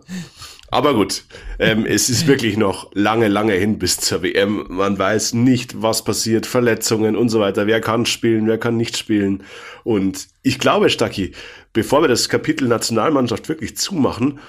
[0.73, 1.25] Aber gut,
[1.59, 4.65] ähm, es ist wirklich noch lange, lange hin bis zur WM.
[4.71, 7.67] Man weiß nicht, was passiert, Verletzungen und so weiter.
[7.67, 9.45] Wer kann spielen, wer kann nicht spielen.
[9.85, 11.33] Und ich glaube, Stacki,
[11.75, 14.41] bevor wir das Kapitel Nationalmannschaft wirklich zumachen,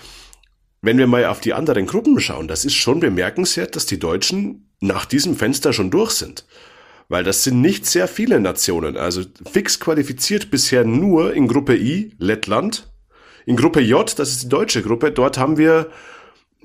[0.82, 4.72] wenn wir mal auf die anderen Gruppen schauen, das ist schon bemerkenswert, dass die Deutschen
[4.80, 6.46] nach diesem Fenster schon durch sind.
[7.10, 8.96] Weil das sind nicht sehr viele Nationen.
[8.96, 12.90] Also fix qualifiziert bisher nur in Gruppe I, Lettland.
[13.46, 15.90] In Gruppe J, das ist die deutsche Gruppe, dort haben wir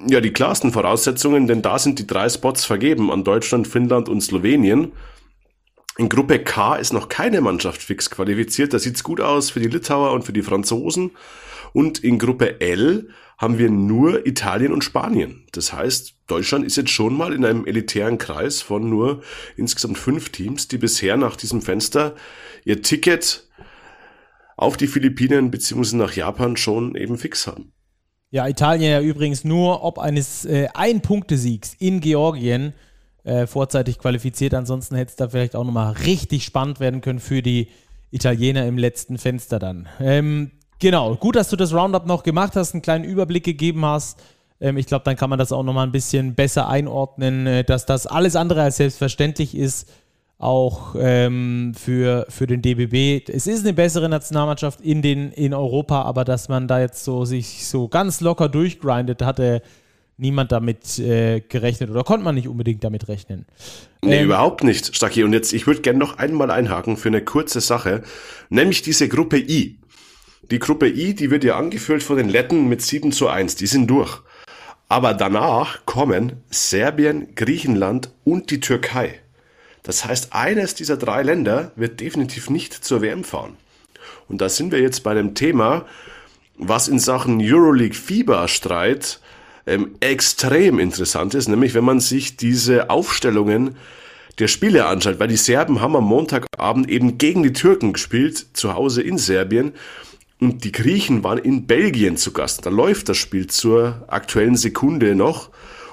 [0.07, 4.21] ja die klarsten Voraussetzungen, denn da sind die drei Spots vergeben an Deutschland, Finnland und
[4.21, 4.93] Slowenien.
[5.97, 8.73] In Gruppe K ist noch keine Mannschaft fix qualifiziert.
[8.73, 11.11] Da sieht's gut aus für die Litauer und für die Franzosen.
[11.73, 15.45] Und in Gruppe L haben wir nur Italien und Spanien.
[15.53, 19.23] Das heißt, Deutschland ist jetzt schon mal in einem elitären Kreis von nur
[19.57, 22.15] insgesamt fünf Teams, die bisher nach diesem Fenster
[22.65, 23.49] ihr Ticket
[24.57, 25.97] auf die Philippinen bzw.
[25.97, 27.73] nach Japan schon eben fix haben.
[28.31, 32.75] Ja, Italien ja übrigens nur ob eines äh, Ein-Punkte-Siegs in Georgien
[33.25, 34.53] äh, vorzeitig qualifiziert.
[34.55, 37.69] Ansonsten hätte es da vielleicht auch nochmal richtig spannend werden können für die
[38.11, 39.89] Italiener im letzten Fenster dann.
[40.01, 44.21] Ähm, genau, gut, dass du das Roundup noch gemacht hast, einen kleinen Überblick gegeben hast.
[44.61, 47.87] Ähm, ich glaube, dann kann man das auch nochmal ein bisschen besser einordnen, äh, dass
[47.87, 49.89] das alles andere als selbstverständlich ist
[50.39, 53.29] auch ähm, für, für den DBB.
[53.29, 57.25] Es ist eine bessere Nationalmannschaft in, den, in Europa, aber dass man da jetzt so
[57.25, 59.63] sich so ganz locker durchgrindet, hatte
[60.17, 63.47] niemand damit äh, gerechnet oder konnte man nicht unbedingt damit rechnen.
[64.03, 65.25] Nee, Ähm, überhaupt nicht, Stacki.
[65.25, 68.03] Und jetzt, ich würde gerne noch einmal einhaken für eine kurze Sache,
[68.49, 69.79] nämlich diese Gruppe I.
[70.51, 73.67] Die Gruppe I, die wird ja angefüllt von den Letten mit 7 zu 1, die
[73.67, 74.21] sind durch.
[74.89, 79.21] Aber danach kommen Serbien, Griechenland und die Türkei.
[79.89, 83.57] Das heißt, eines dieser drei Länder wird definitiv nicht zur WM fahren.
[84.29, 85.87] Und da sind wir jetzt bei dem Thema,
[86.59, 89.19] was in Sachen Euroleague-Fieberstreit
[89.67, 93.77] ähm, extrem interessant ist, nämlich wenn man sich diese Aufstellungen
[94.39, 98.75] der Spiele anschaut, weil die Serben haben am Montagabend eben gegen die Türken gespielt, zu
[98.75, 99.73] Hause in Serbien,
[100.39, 102.67] und die Griechen waren in Belgien zu Gast.
[102.67, 105.49] Da läuft das Spiel zur aktuellen Sekunde noch.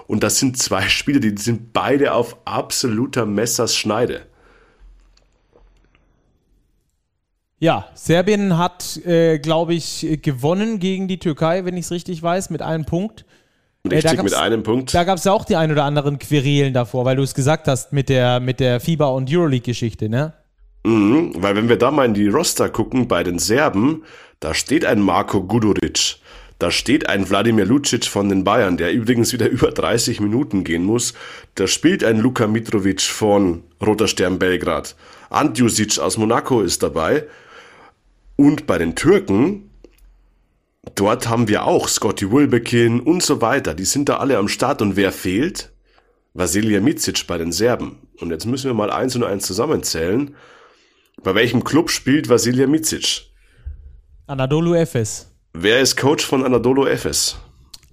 [0.08, 4.26] Und das sind zwei Spiele, die sind beide auf absoluter Messerschneide.
[7.60, 12.50] Ja, Serbien hat, äh, glaube ich, gewonnen gegen die Türkei, wenn ich es richtig weiß,
[12.50, 13.26] mit einem Punkt.
[13.84, 14.94] Äh, Richtig gab's- mit einem Punkt.
[14.94, 17.68] Da gab es ja auch die ein oder anderen Querelen davor, weil du es gesagt
[17.68, 20.34] hast mit der, mit der FIBA- und Euroleague-Geschichte, ne?
[20.84, 24.04] Mhm, weil wenn wir da mal in die Roster gucken bei den Serben,
[24.40, 26.18] da steht ein Marko Guduric,
[26.60, 30.84] da steht ein Wladimir Lucic von den Bayern, der übrigens wieder über 30 Minuten gehen
[30.84, 31.14] muss.
[31.56, 34.96] Da spielt ein Luka Mitrovic von Roter Stern Belgrad.
[35.30, 37.26] Antjusic aus Monaco ist dabei.
[38.38, 39.70] Und bei den Türken,
[40.96, 43.74] dort haben wir auch Scotty Wilbekin und so weiter.
[43.74, 44.82] Die sind da alle am Start.
[44.82, 45.72] Und wer fehlt?
[46.34, 48.00] Vasilija Micic bei den Serben.
[48.20, 50.36] Und jetzt müssen wir mal eins und eins zusammenzählen.
[51.22, 53.24] Bei welchem Club spielt Vasilija Micic?
[54.28, 55.35] Anadolu Efes.
[55.58, 57.38] Wer ist Coach von Anadolu Efes?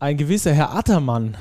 [0.01, 1.37] Ein gewisser Herr Attermann.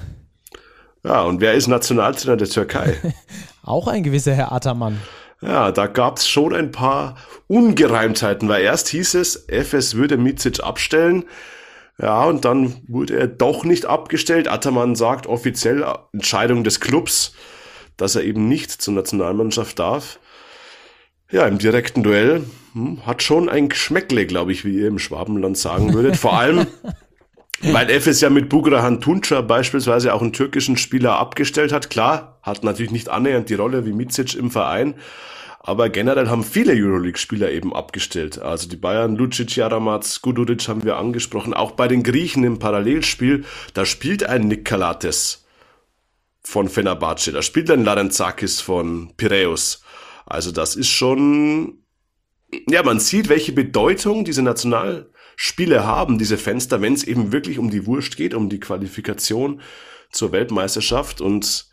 [1.04, 2.96] Ja, und wer ist Nationaltrainer der Türkei?
[3.64, 5.02] Auch ein gewisser Herr Attermann.
[5.42, 7.16] Ja, da gab's schon ein paar
[7.48, 11.24] Ungereimtheiten, weil erst hieß es, Efes würde Micic abstellen.
[12.00, 14.48] Ja, und dann wurde er doch nicht abgestellt.
[14.48, 17.34] Attermann sagt offiziell Entscheidung des Clubs,
[17.98, 20.20] dass er eben nicht zur Nationalmannschaft darf.
[21.32, 22.44] Ja, im direkten Duell
[23.06, 26.18] hat schon ein Geschmäckle, glaube ich, wie ihr im Schwabenland sagen würdet.
[26.18, 26.68] Vor allem,
[27.64, 31.92] Weil FS ja mit Bugrahan Tunca beispielsweise auch einen türkischen Spieler abgestellt hat.
[31.92, 34.96] Klar, hat natürlich nicht annähernd die Rolle wie Micic im Verein.
[35.60, 38.40] Aber generell haben viele Euroleague-Spieler eben abgestellt.
[38.40, 41.54] Also die Bayern, Lucic, Jaramaz, Guduric haben wir angesprochen.
[41.54, 45.46] Auch bei den Griechen im Parallelspiel, da spielt ein Nikolates
[46.42, 49.84] von Fenerbahce, da spielt ein Larenzakis von Piraeus.
[50.26, 51.81] Also das ist schon,
[52.70, 57.70] ja, man sieht, welche Bedeutung diese Nationalspiele haben, diese Fenster, wenn es eben wirklich um
[57.70, 59.62] die Wurst geht, um die Qualifikation
[60.12, 61.70] zur Weltmeisterschaft und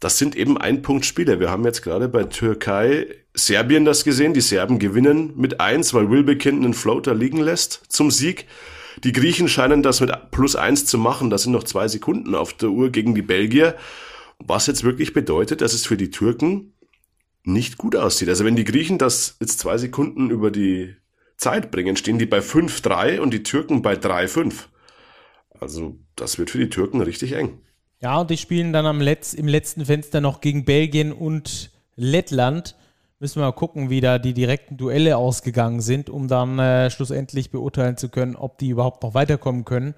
[0.00, 1.38] das sind eben Ein-Punkt-Spiele.
[1.38, 4.34] Wir haben jetzt gerade bei Türkei Serbien das gesehen.
[4.34, 8.46] Die Serben gewinnen mit eins, weil Wilbekin einen Floater liegen lässt zum Sieg.
[9.04, 11.30] Die Griechen scheinen das mit plus eins zu machen.
[11.30, 13.76] Da sind noch zwei Sekunden auf der Uhr gegen die Belgier.
[14.38, 16.71] Was jetzt wirklich bedeutet, dass es für die Türken
[17.44, 18.28] nicht gut aussieht.
[18.28, 20.94] Also wenn die Griechen das jetzt zwei Sekunden über die
[21.36, 24.54] Zeit bringen, stehen die bei 5-3 und die Türken bei 3-5.
[25.58, 27.58] Also das wird für die Türken richtig eng.
[28.00, 32.74] Ja, und die spielen dann am Letz-, im letzten Fenster noch gegen Belgien und Lettland.
[33.20, 37.52] Müssen wir mal gucken, wie da die direkten Duelle ausgegangen sind, um dann äh, schlussendlich
[37.52, 39.94] beurteilen zu können, ob die überhaupt noch weiterkommen können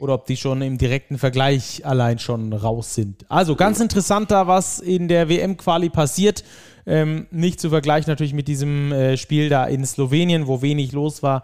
[0.00, 3.24] oder ob die schon im direkten Vergleich allein schon raus sind.
[3.30, 6.42] Also ganz interessant da, was in der WM-Quali passiert.
[6.86, 11.22] Ähm, nicht zu vergleichen natürlich mit diesem äh, Spiel da in Slowenien, wo wenig los
[11.22, 11.42] war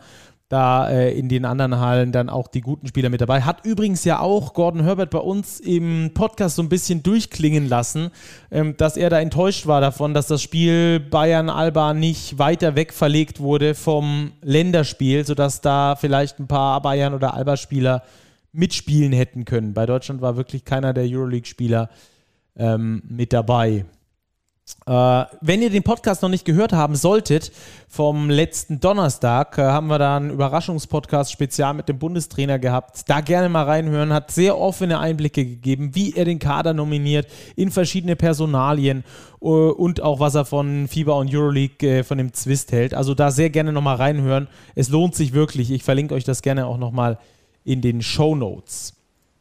[0.50, 3.42] da äh, in den anderen Hallen dann auch die guten Spieler mit dabei.
[3.42, 8.10] Hat übrigens ja auch Gordon Herbert bei uns im Podcast so ein bisschen durchklingen lassen,
[8.50, 13.38] ähm, dass er da enttäuscht war davon, dass das Spiel Bayern-Alba nicht weiter weg verlegt
[13.38, 18.02] wurde vom Länderspiel, sodass da vielleicht ein paar Bayern- oder Alba-Spieler
[18.52, 19.72] mitspielen hätten können.
[19.72, 21.90] Bei Deutschland war wirklich keiner der Euroleague-Spieler
[22.56, 23.84] ähm, mit dabei.
[24.86, 27.52] Äh, wenn ihr den Podcast noch nicht gehört haben solltet,
[27.88, 33.08] vom letzten Donnerstag äh, haben wir da einen Überraschungspodcast spezial mit dem Bundestrainer gehabt.
[33.08, 37.70] Da gerne mal reinhören, hat sehr offene Einblicke gegeben, wie er den Kader nominiert, in
[37.70, 39.04] verschiedene Personalien
[39.40, 42.94] äh, und auch was er von FIBA und Euroleague äh, von dem Zwist hält.
[42.94, 44.48] Also da sehr gerne nochmal reinhören.
[44.74, 45.70] Es lohnt sich wirklich.
[45.70, 47.18] Ich verlinke euch das gerne auch nochmal
[47.64, 48.94] in den Show Notes.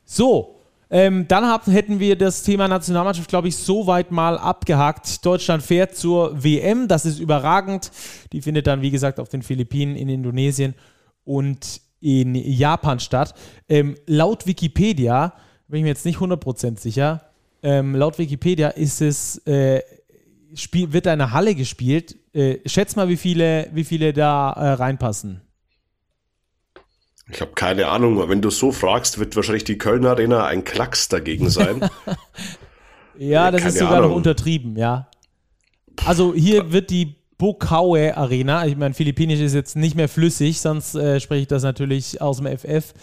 [0.06, 0.59] So,
[0.90, 5.26] ähm, dann hab, hätten wir das Thema Nationalmannschaft, glaube ich, soweit mal abgehakt.
[5.26, 7.92] Deutschland fährt zur WM, das ist überragend.
[8.32, 10.74] Die findet dann, wie gesagt, auf den Philippinen, in Indonesien
[11.24, 13.36] und in Japan statt.
[13.68, 15.34] Ähm, laut Wikipedia,
[15.68, 17.30] bin ich mir jetzt nicht 100% sicher,
[17.62, 19.82] ähm, laut Wikipedia ist es, äh,
[20.56, 22.16] spiel, wird eine Halle gespielt.
[22.34, 25.42] Äh, schätz mal, wie viele, wie viele da äh, reinpassen.
[27.32, 31.10] Ich habe keine Ahnung, wenn du so fragst, wird wahrscheinlich die Kölner Arena ein Klacks
[31.10, 31.90] dagegen sein.
[33.18, 34.10] ja, das ist sogar Ahnung.
[34.10, 35.08] noch untertrieben, ja.
[36.06, 40.96] Also hier wird die Bokaue Arena, ich meine, Philippinisch ist jetzt nicht mehr flüssig, sonst
[40.96, 42.94] äh, spreche ich das natürlich aus dem FF.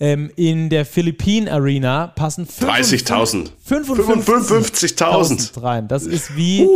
[0.00, 3.50] Ähm, in der Philippine Arena passen 30.000.
[3.68, 5.88] 55.000 rein.
[5.88, 6.66] Das ist wie.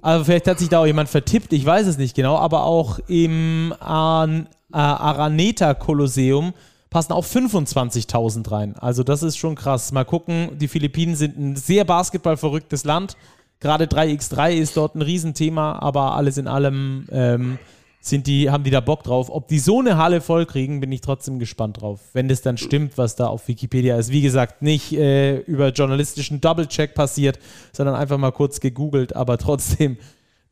[0.00, 3.00] Also vielleicht hat sich da auch jemand vertippt, ich weiß es nicht genau, aber auch
[3.08, 4.46] im An
[4.80, 6.52] Araneta Kolosseum
[6.90, 8.76] passen auch 25.000 rein.
[8.76, 9.92] Also das ist schon krass.
[9.92, 13.16] Mal gucken, die Philippinen sind ein sehr basketballverrücktes Land.
[13.60, 17.58] Gerade 3x3 ist dort ein Riesenthema, aber alles in allem ähm,
[18.00, 19.28] sind die, haben die da Bock drauf.
[19.30, 22.00] Ob die so eine Halle voll kriegen, bin ich trotzdem gespannt drauf.
[22.12, 24.10] Wenn das dann stimmt, was da auf Wikipedia ist.
[24.10, 27.38] Wie gesagt, nicht äh, über journalistischen Double-Check passiert,
[27.72, 29.96] sondern einfach mal kurz gegoogelt, aber trotzdem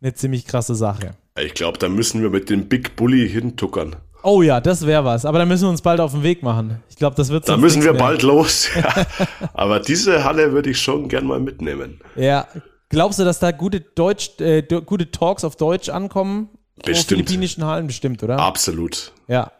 [0.03, 1.13] eine ziemlich krasse Sache.
[1.41, 3.97] Ich glaube, da müssen wir mit dem Big Bully hintuckern.
[4.25, 5.27] Oh ja, das wäre was.
[5.27, 6.83] Aber da müssen wir uns bald auf den Weg machen.
[6.89, 8.69] Ich glaube, das wird Da müssen wir bald los.
[8.75, 9.07] Ja.
[9.53, 12.01] Aber diese Halle würde ich schon gern mal mitnehmen.
[12.17, 12.47] Ja.
[12.89, 16.49] Glaubst du, dass da gute Deutsch, äh, gute Talks auf Deutsch ankommen?
[16.77, 16.99] Bestimmt.
[16.99, 18.39] Auf philippinischen Hallen bestimmt, oder?
[18.39, 19.13] Absolut.
[19.29, 19.53] Ja.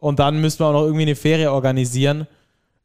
[0.00, 2.26] Und dann müssen wir auch noch irgendwie eine Ferie organisieren,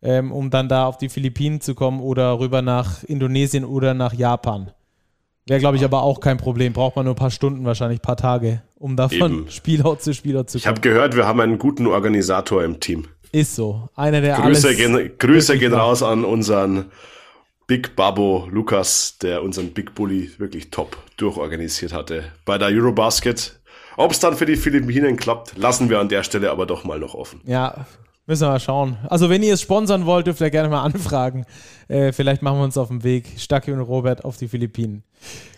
[0.02, 4.13] ähm, um dann da auf die Philippinen zu kommen oder rüber nach Indonesien oder nach
[4.13, 4.72] Japan.
[5.46, 6.74] Wäre, glaube ich, aber auch kein Problem.
[6.74, 9.50] Braucht man nur ein paar Stunden, wahrscheinlich ein paar Tage, um davon Eben.
[9.50, 10.62] Spielort zu Spielort zu kommen.
[10.62, 13.06] Ich habe gehört, wir haben einen guten Organisator im Team.
[13.32, 13.89] Ist so.
[13.96, 16.91] Einer der Grüße, gehen, Grüße gehen raus an unseren
[17.67, 22.26] Big Babo Lukas, der unseren Big Bully wirklich top durchorganisiert hatte.
[22.44, 23.60] Bei der Eurobasket.
[23.98, 27.00] Ob es dann für die Philippinen klappt, lassen wir an der Stelle aber doch mal
[27.00, 27.41] noch offen.
[27.46, 27.86] Ja,
[28.28, 28.98] Müssen wir mal schauen.
[29.10, 31.46] Also, wenn ihr es sponsern wollt, dürft ihr gerne mal anfragen.
[31.88, 35.04] Äh, vielleicht machen wir uns auf den Weg, Stacki und Robert, auf die Philippinen.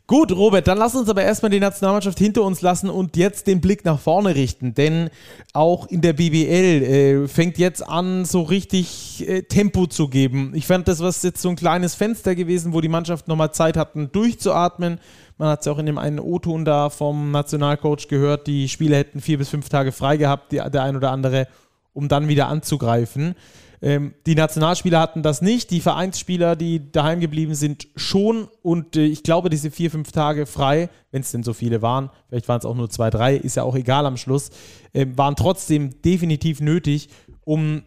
[0.05, 3.61] Gut, Robert, dann lass uns aber erstmal die Nationalmannschaft hinter uns lassen und jetzt den
[3.61, 4.73] Blick nach vorne richten.
[4.73, 5.09] Denn
[5.53, 10.51] auch in der BBL äh, fängt jetzt an, so richtig äh, Tempo zu geben.
[10.55, 13.77] Ich fand, das war jetzt so ein kleines Fenster gewesen, wo die Mannschaften nochmal Zeit
[13.77, 14.99] hatten, durchzuatmen.
[15.37, 18.97] Man hat es ja auch in dem einen O-Ton da vom Nationalcoach gehört, die Spieler
[18.97, 21.47] hätten vier bis fünf Tage frei gehabt, die, der ein oder andere
[21.93, 23.35] um dann wieder anzugreifen.
[23.83, 28.47] Ähm, die Nationalspieler hatten das nicht, die Vereinsspieler, die daheim geblieben sind, schon.
[28.61, 32.09] Und äh, ich glaube, diese vier, fünf Tage frei, wenn es denn so viele waren,
[32.29, 34.51] vielleicht waren es auch nur zwei, drei, ist ja auch egal am Schluss,
[34.93, 37.09] äh, waren trotzdem definitiv nötig,
[37.43, 37.83] um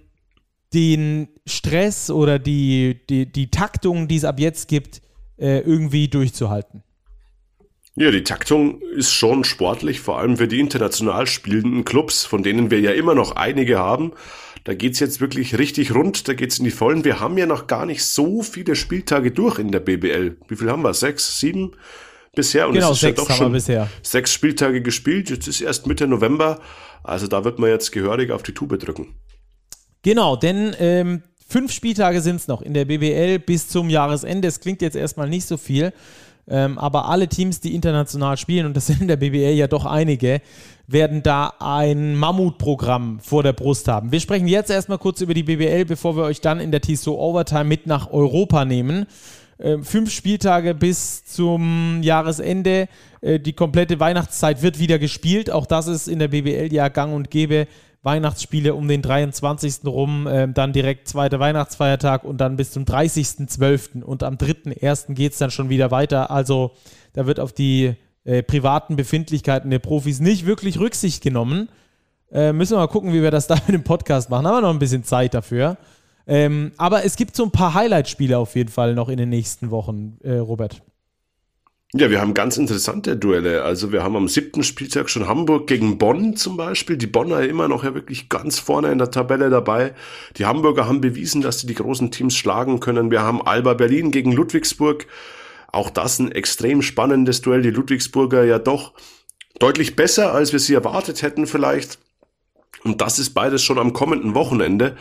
[0.75, 5.01] den Stress oder die, die, die Taktung, die es ab jetzt gibt,
[5.39, 6.83] äh, irgendwie durchzuhalten.
[7.95, 12.71] Ja, die Taktung ist schon sportlich, vor allem für die international spielenden Clubs, von denen
[12.71, 14.13] wir ja immer noch einige haben.
[14.67, 17.05] Da geht's jetzt wirklich richtig rund, da geht's in die Vollen.
[17.05, 20.39] Wir haben ja noch gar nicht so viele Spieltage durch in der BBL.
[20.49, 20.93] Wie viel haben wir?
[20.93, 21.77] Sechs, sieben
[22.35, 22.67] bisher?
[22.67, 23.89] Und genau, es ist sechs ja doch schon bisher.
[24.03, 25.31] sechs Spieltage gespielt.
[25.31, 26.59] Jetzt ist erst Mitte November.
[27.05, 29.15] Also da wird man jetzt gehörig auf die Tube drücken.
[30.03, 34.49] Genau, denn ähm, fünf Spieltage sind's noch in der BBL bis zum Jahresende.
[34.49, 35.93] Es klingt jetzt erstmal nicht so viel.
[36.49, 39.85] Ähm, aber alle Teams, die international spielen, und das sind in der BBL ja doch
[39.85, 40.41] einige,
[40.87, 44.13] werden da ein Mammutprogramm vor der Brust haben.
[44.13, 47.15] Wir sprechen jetzt erstmal kurz über die BBL, bevor wir euch dann in der TSO
[47.15, 49.07] Overtime mit nach Europa nehmen.
[49.59, 52.89] Äh, fünf Spieltage bis zum Jahresende.
[53.21, 55.51] Äh, die komplette Weihnachtszeit wird wieder gespielt.
[55.51, 57.67] Auch das ist in der BBL ja gang und gäbe.
[58.07, 59.85] Weihnachtsspiele um den 23.
[59.85, 64.03] rum, äh, dann direkt zweiter Weihnachtsfeiertag und dann bis zum 30.12.
[64.03, 65.13] Und am 3.1.
[65.13, 66.31] geht es dann schon wieder weiter.
[66.31, 66.71] Also
[67.13, 71.69] da wird auf die äh, privaten Befindlichkeiten der Profis nicht wirklich Rücksicht genommen.
[72.31, 74.47] Äh, müssen wir mal gucken, wie wir das da mit dem Podcast machen.
[74.47, 75.77] Haben wir noch ein bisschen Zeit dafür.
[76.29, 79.71] Ähm, aber es gibt so ein paar Highlight-Spiele auf jeden Fall noch in den nächsten
[79.71, 80.83] Wochen, äh, Robert.
[81.99, 83.63] Ja, wir haben ganz interessante Duelle.
[83.63, 86.99] Also wir haben am siebten Spieltag schon Hamburg gegen Bonn zum Beispiel.
[86.99, 89.95] Die Bonner immer noch ja wirklich ganz vorne in der Tabelle dabei.
[90.37, 93.11] Die Hamburger haben bewiesen, dass sie die großen Teams schlagen können.
[93.11, 95.07] Wir haben Alba Berlin gegen Ludwigsburg.
[95.73, 97.63] Auch das ein extrem spannendes Duell.
[97.63, 98.93] Die Ludwigsburger ja doch
[99.59, 101.99] deutlich besser, als wir sie erwartet hätten vielleicht.
[102.85, 104.97] Und das ist beides schon am kommenden Wochenende.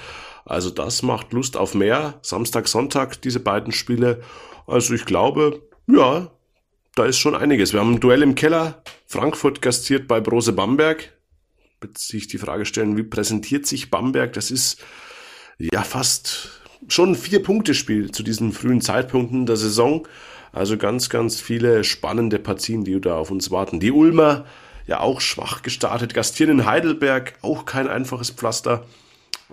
[0.45, 2.19] Also das macht Lust auf mehr.
[2.21, 4.21] Samstag, Sonntag, diese beiden Spiele.
[4.65, 6.31] Also ich glaube, ja,
[6.95, 7.73] da ist schon einiges.
[7.73, 8.81] Wir haben ein Duell im Keller.
[9.05, 11.11] Frankfurt gastiert bei Brose Bamberg.
[11.81, 14.31] Wird sich die Frage stellen, wie präsentiert sich Bamberg?
[14.33, 14.81] Das ist
[15.59, 20.07] ja fast schon ein Vier-Punkte-Spiel zu diesen frühen Zeitpunkten der Saison.
[20.53, 23.81] Also ganz, ganz viele spannende Partien, die da auf uns warten.
[23.81, 24.45] Die Ulmer
[24.87, 26.13] ja auch schwach gestartet.
[26.13, 28.85] Gastieren in Heidelberg, auch kein einfaches Pflaster.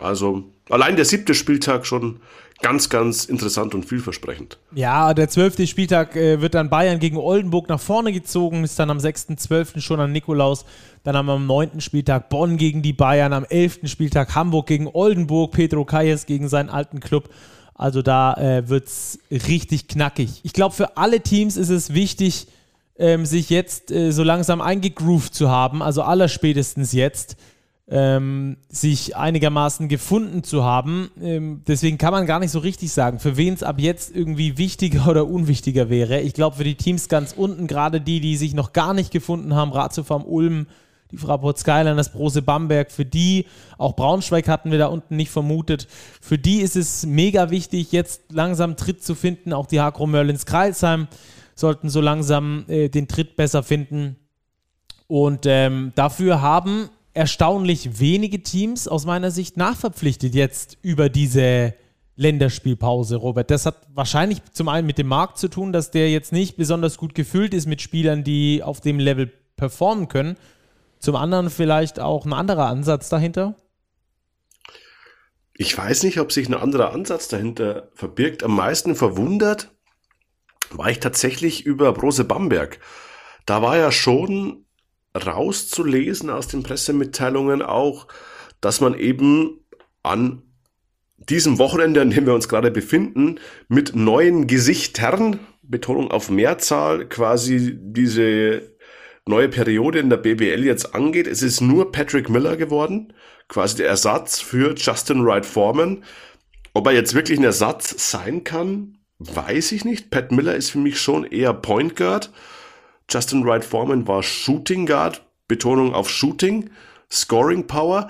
[0.01, 2.21] Also allein der siebte Spieltag schon
[2.63, 4.59] ganz, ganz interessant und vielversprechend.
[4.75, 8.89] Ja, der zwölfte Spieltag äh, wird dann Bayern gegen Oldenburg nach vorne gezogen, ist dann
[8.89, 9.81] am 6.12.
[9.81, 10.65] schon an Nikolaus.
[11.03, 14.87] Dann haben wir am neunten Spieltag Bonn gegen die Bayern, am elften Spieltag Hamburg gegen
[14.87, 17.29] Oldenburg, Pedro Kayes gegen seinen alten Club.
[17.75, 20.41] Also da äh, wird es richtig knackig.
[20.45, 22.47] Ich glaube, für alle Teams ist es wichtig,
[22.97, 27.37] ähm, sich jetzt äh, so langsam eingegroovt zu haben, also allerspätestens jetzt
[27.89, 31.11] ähm, sich einigermaßen gefunden zu haben.
[31.21, 34.57] Ähm, deswegen kann man gar nicht so richtig sagen, für wen es ab jetzt irgendwie
[34.57, 36.21] wichtiger oder unwichtiger wäre.
[36.21, 39.55] Ich glaube, für die Teams ganz unten, gerade die, die sich noch gar nicht gefunden
[39.55, 40.67] haben, Ratiofarm Ulm,
[41.11, 45.31] die Fraport Skyline, das Brose Bamberg, für die, auch Braunschweig hatten wir da unten nicht
[45.31, 45.87] vermutet,
[46.23, 49.53] für die ist es mega wichtig, jetzt langsam Tritt zu finden.
[49.53, 51.09] Auch die Hakro Merlins Kreilsheim
[51.55, 54.17] sollten so langsam äh, den Tritt besser finden.
[55.07, 61.75] Und ähm, dafür haben erstaunlich wenige Teams aus meiner Sicht nachverpflichtet jetzt über diese
[62.17, 63.51] Länderspielpause, Robert.
[63.51, 66.99] Das hat wahrscheinlich zum einen mit dem Markt zu tun, dass der jetzt nicht besonders
[66.99, 70.37] gut gefüllt ist mit Spielern, die auf dem Level performen können.
[70.99, 73.57] Zum anderen vielleicht auch ein anderer Ansatz dahinter.
[75.55, 78.43] Ich weiß nicht, ob sich ein anderer Ansatz dahinter verbirgt.
[78.43, 79.71] Am meisten verwundert
[80.71, 82.79] war ich tatsächlich über Brose Bamberg.
[83.47, 84.65] Da war ja schon
[85.15, 88.09] rauszulesen aus den Pressemitteilungen auch,
[88.61, 89.61] dass man eben
[90.03, 90.43] an
[91.17, 97.79] diesem Wochenende, an dem wir uns gerade befinden, mit neuen Gesichtern, Betonung auf Mehrzahl, quasi
[97.79, 98.73] diese
[99.27, 101.27] neue Periode in der BBL jetzt angeht.
[101.27, 103.13] Es ist nur Patrick Miller geworden,
[103.49, 106.05] quasi der Ersatz für Justin Wright Foreman.
[106.75, 110.11] Ob er jetzt wirklich ein Ersatz sein kann, weiß ich nicht.
[110.11, 112.33] Pat Miller ist für mich schon eher Point Guard.
[113.13, 116.71] Justin Wright Foreman war Shooting Guard, Betonung auf Shooting,
[117.11, 118.09] Scoring Power.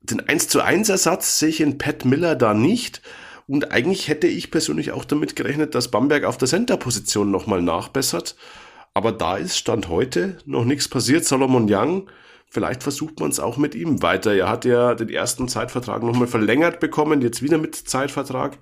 [0.00, 3.02] Den 1 zu 1 Ersatz sehe ich in Pat Miller da nicht.
[3.46, 8.34] Und eigentlich hätte ich persönlich auch damit gerechnet, dass Bamberg auf der Center-Position nochmal nachbessert.
[8.94, 11.26] Aber da ist Stand heute noch nichts passiert.
[11.26, 12.08] Solomon Young,
[12.48, 14.32] vielleicht versucht man es auch mit ihm weiter.
[14.32, 18.56] Er hat ja den ersten Zeitvertrag nochmal verlängert bekommen, jetzt wieder mit Zeitvertrag.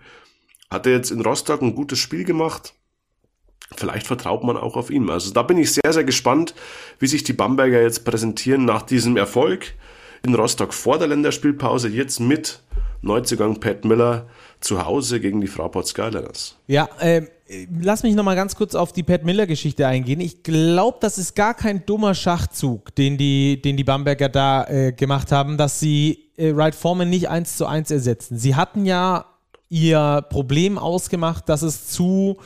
[0.71, 2.75] Hat er jetzt in Rostock ein gutes Spiel gemacht.
[3.77, 5.11] Vielleicht vertraut man auch auf ihn.
[5.11, 6.55] Also da bin ich sehr, sehr gespannt,
[6.99, 9.75] wie sich die Bamberger jetzt präsentieren nach diesem Erfolg
[10.25, 12.61] in Rostock vor der Länderspielpause, jetzt mit
[13.03, 14.27] Neuzugang Pat Miller
[14.61, 16.57] zu Hause gegen die Fraport Skyliners.
[16.67, 17.23] Ja, äh,
[17.81, 20.21] lass mich nochmal ganz kurz auf die Pat Miller-Geschichte eingehen.
[20.21, 24.93] Ich glaube, das ist gar kein dummer Schachzug, den die, den die Bamberger da äh,
[24.93, 28.37] gemacht haben, dass sie äh, Wright Foreman nicht eins zu eins ersetzen.
[28.37, 29.27] Sie hatten ja
[29.69, 32.39] ihr Problem ausgemacht, dass es zu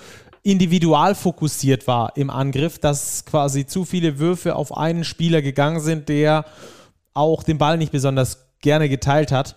[0.42, 6.08] individual fokussiert war im Angriff, dass quasi zu viele Würfe auf einen Spieler gegangen sind,
[6.08, 6.44] der
[7.14, 9.54] auch den Ball nicht besonders gerne geteilt hat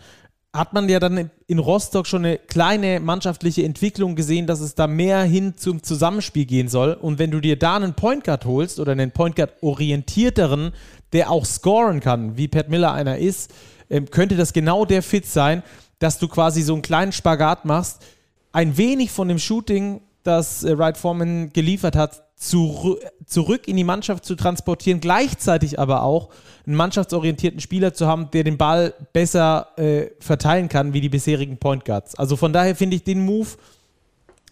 [0.56, 4.88] hat man ja dann in Rostock schon eine kleine mannschaftliche Entwicklung gesehen, dass es da
[4.88, 6.94] mehr hin zum Zusammenspiel gehen soll.
[6.94, 10.72] Und wenn du dir da einen Point Guard holst oder einen Point Guard orientierteren,
[11.12, 13.52] der auch scoren kann, wie Pat Miller einer ist,
[13.90, 15.62] ähm, könnte das genau der Fit sein,
[16.00, 18.04] dass du quasi so einen kleinen Spagat machst,
[18.52, 23.84] ein wenig von dem Shooting, das äh, Wright Foreman geliefert hat, zu, zurück in die
[23.84, 26.30] Mannschaft zu transportieren, gleichzeitig aber auch
[26.68, 31.58] einen mannschaftsorientierten Spieler zu haben, der den Ball besser äh, verteilen kann wie die bisherigen
[31.58, 32.16] Point Guards.
[32.16, 33.50] Also von daher finde ich den Move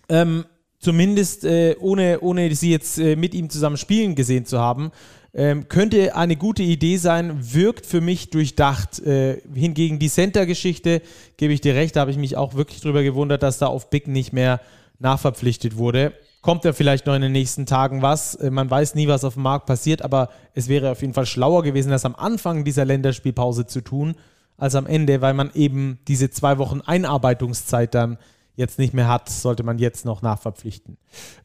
[0.10, 0.46] ähm,
[0.80, 4.92] zumindest äh, ohne, ohne sie jetzt äh, mit ihm zusammen spielen gesehen zu haben,
[5.34, 9.00] ähm, könnte eine gute Idee sein, wirkt für mich durchdacht.
[9.00, 11.02] Äh, hingegen die Center-Geschichte,
[11.38, 13.90] gebe ich dir recht, da habe ich mich auch wirklich drüber gewundert, dass da auf
[13.90, 14.62] Big nicht mehr
[15.04, 18.36] nachverpflichtet wurde kommt ja vielleicht noch in den nächsten Tagen was.
[18.36, 21.26] Äh, man weiß nie, was auf dem Markt passiert, aber es wäre auf jeden Fall
[21.26, 24.16] schlauer gewesen, das am Anfang dieser Länderspielpause zu tun,
[24.58, 28.20] als am Ende, weil man eben diese zwei Wochen Einarbeitungszeit dann
[28.56, 30.98] jetzt nicht mehr hat, sollte man jetzt noch nachverpflichten.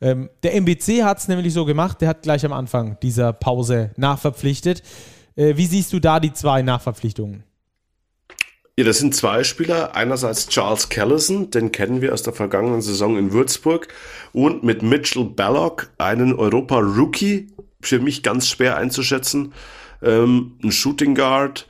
[0.03, 3.93] Ähm, der MBC hat es nämlich so gemacht, der hat gleich am Anfang dieser Pause
[3.97, 4.83] nachverpflichtet.
[5.37, 7.45] Äh, wie siehst du da die zwei Nachverpflichtungen?
[8.79, 9.97] Ja, das sind zwei Spieler.
[9.97, 13.89] Einerseits Charles Callison, den kennen wir aus der vergangenen Saison in Würzburg.
[14.33, 17.49] Und mit Mitchell Ballock, einen Europa-Rookie,
[17.81, 19.53] für mich ganz schwer einzuschätzen.
[20.01, 21.67] Ähm, ein Shooting Guard.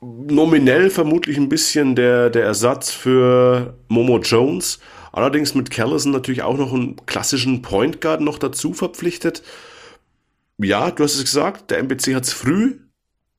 [0.00, 4.78] Nominell vermutlich ein bisschen der, der Ersatz für Momo Jones.
[5.12, 9.42] Allerdings mit Callison natürlich auch noch einen klassischen Point Guard noch dazu verpflichtet.
[10.56, 12.78] Ja, du hast es gesagt, der MBC hat es früh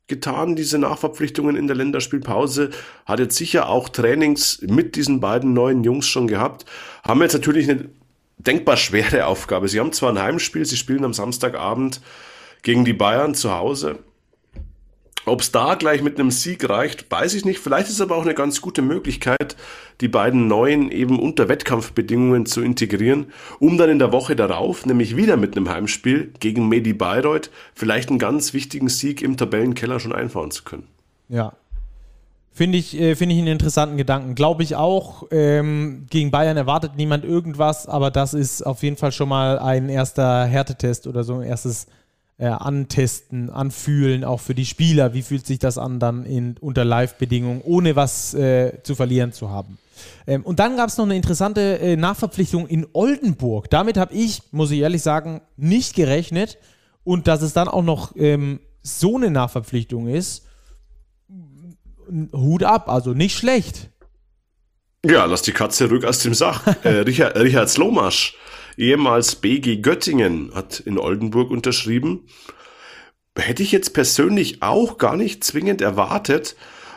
[0.08, 2.70] getan, diese Nachverpflichtungen in der Länderspielpause,
[3.06, 6.66] hat jetzt sicher auch Trainings mit diesen beiden neuen Jungs schon gehabt,
[7.03, 7.89] haben jetzt natürlich eine
[8.38, 9.68] denkbar schwere Aufgabe.
[9.68, 12.01] Sie haben zwar ein Heimspiel, sie spielen am Samstagabend
[12.62, 13.99] gegen die Bayern zu Hause,
[15.26, 17.59] ob es da gleich mit einem Sieg reicht, weiß ich nicht.
[17.59, 19.55] Vielleicht ist aber auch eine ganz gute Möglichkeit,
[20.01, 23.28] die beiden Neuen eben unter Wettkampfbedingungen zu integrieren,
[23.59, 28.09] um dann in der Woche darauf, nämlich wieder mit einem Heimspiel gegen Medi Bayreuth, vielleicht
[28.09, 30.88] einen ganz wichtigen Sieg im Tabellenkeller schon einfahren zu können.
[31.30, 31.53] Ja.
[32.51, 34.34] Finde ich, äh, find ich einen interessanten Gedanken.
[34.34, 35.28] Glaube ich auch.
[35.30, 39.89] Ähm, gegen Bayern erwartet niemand irgendwas, aber das ist auf jeden Fall schon mal ein
[39.89, 41.88] erster Härtetest oder so ein erstes
[42.38, 45.14] äh, antesten, anfühlen, auch für die Spieler.
[45.14, 49.50] Wie fühlt sich das an, dann in, unter Live-Bedingungen, ohne was äh, zu verlieren zu
[49.50, 49.78] haben?
[50.28, 53.70] Ähm, und dann gab es noch eine interessante äh, Nachverpflichtung in Oldenburg.
[53.70, 56.58] Damit habe ich, muss ich ehrlich sagen, nicht gerechnet.
[57.04, 60.46] Und dass es dann auch noch ähm, so eine Nachverpflichtung ist,
[62.34, 63.90] Hut ab, also nicht schlecht.
[65.06, 66.66] Ja, lass die Katze rück aus dem Sach.
[66.84, 68.36] äh, Richard, Richard Slomasch
[68.78, 72.28] ehemals BG Göttingen, hat in Oldenburg unterschrieben.
[73.38, 76.55] Hätte ich jetzt persönlich auch gar nicht zwingend erwartet,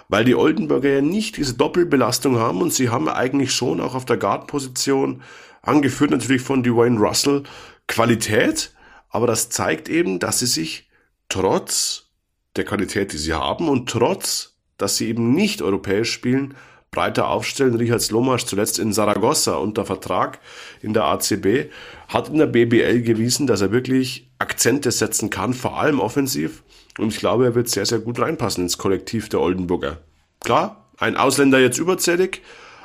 [0.08, 4.04] weil die Oldenburger ja nicht diese Doppelbelastung haben und sie haben eigentlich schon auch auf
[4.04, 5.22] der Guard-Position,
[5.62, 7.42] angeführt natürlich von Dwayne Russell,
[7.86, 8.72] Qualität,
[9.10, 10.88] aber das zeigt eben, dass sie sich
[11.28, 12.10] trotz
[12.56, 16.54] der Qualität, die sie haben und trotz, dass sie eben nicht europäisch spielen,
[16.91, 17.74] breiter aufstellen.
[17.76, 20.39] Richard Slomasch zuletzt in Saragossa unter Vertrag
[20.82, 21.70] in der ACB,
[22.09, 26.62] hat in der BBL gewiesen, dass er wirklich Akzente setzen kann, vor allem offensiv.
[26.99, 29.99] Und ich glaube, er wird sehr, sehr gut reinpassen ins Kollektiv der Oldenburger.
[30.41, 32.43] Klar, ein Ausländer jetzt überzählig,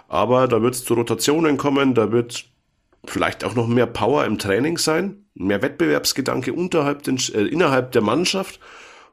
[0.08, 2.46] aber da wird es zu Rotationen kommen, da wird
[3.06, 8.02] vielleicht auch noch mehr Power im Training sein, mehr Wettbewerbsgedanke unterhalb den, äh, innerhalb der
[8.02, 8.60] Mannschaft.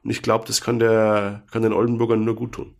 [0.03, 2.75] Und ich glaube, das kann, der, kann den Oldenburgern nur gut tun.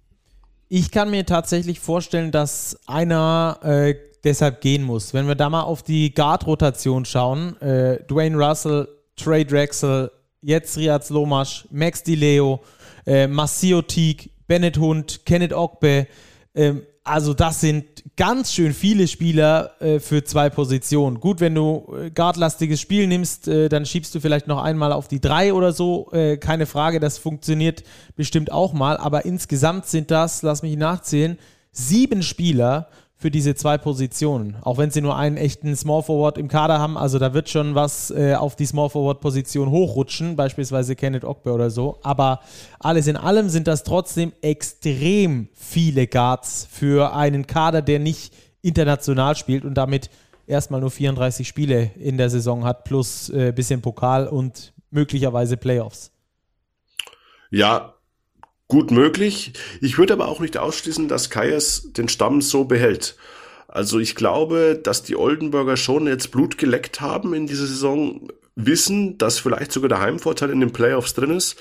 [0.74, 3.94] Ich kann mir tatsächlich vorstellen, dass einer äh,
[4.24, 5.14] deshalb gehen muss.
[5.14, 10.10] Wenn wir da mal auf die Guard-Rotation schauen, äh, Dwayne Russell, Trey Drexel,
[10.42, 12.62] jetzt Riaz Lomasch, Max DiLeo,
[13.06, 16.08] äh, Massio Teague, Bennett Hund, Kenneth Ogbe,
[16.56, 21.20] ähm, also das sind ganz schön viele Spieler äh, für zwei Positionen.
[21.20, 25.08] Gut, wenn du äh, guardlastiges Spiel nimmst, äh, dann schiebst du vielleicht noch einmal auf
[25.08, 26.12] die drei oder so.
[26.12, 27.84] Äh, keine Frage, das funktioniert
[28.16, 28.98] bestimmt auch mal.
[28.98, 31.40] Aber insgesamt sind das, lass mich nachzählen,
[31.72, 32.90] sieben Spieler
[33.22, 34.58] für diese zwei Positionen.
[34.62, 36.98] Auch wenn sie nur einen echten Small Forward im Kader haben.
[36.98, 41.54] Also da wird schon was äh, auf die Small Forward Position hochrutschen, beispielsweise Kenneth Ogbe
[41.54, 42.00] oder so.
[42.02, 42.40] Aber
[42.80, 49.36] alles in allem sind das trotzdem extrem viele Guards für einen Kader, der nicht international
[49.36, 50.10] spielt und damit
[50.48, 56.12] erstmal nur 34 Spiele in der Saison hat, plus äh, bisschen Pokal und möglicherweise Playoffs.
[57.52, 57.94] Ja,
[58.72, 59.52] gut möglich.
[59.82, 63.18] Ich würde aber auch nicht ausschließen, dass Kayas den Stamm so behält.
[63.68, 69.18] Also ich glaube, dass die Oldenburger schon jetzt Blut geleckt haben in dieser Saison, wissen,
[69.18, 71.58] dass vielleicht sogar der Heimvorteil in den Playoffs drin ist.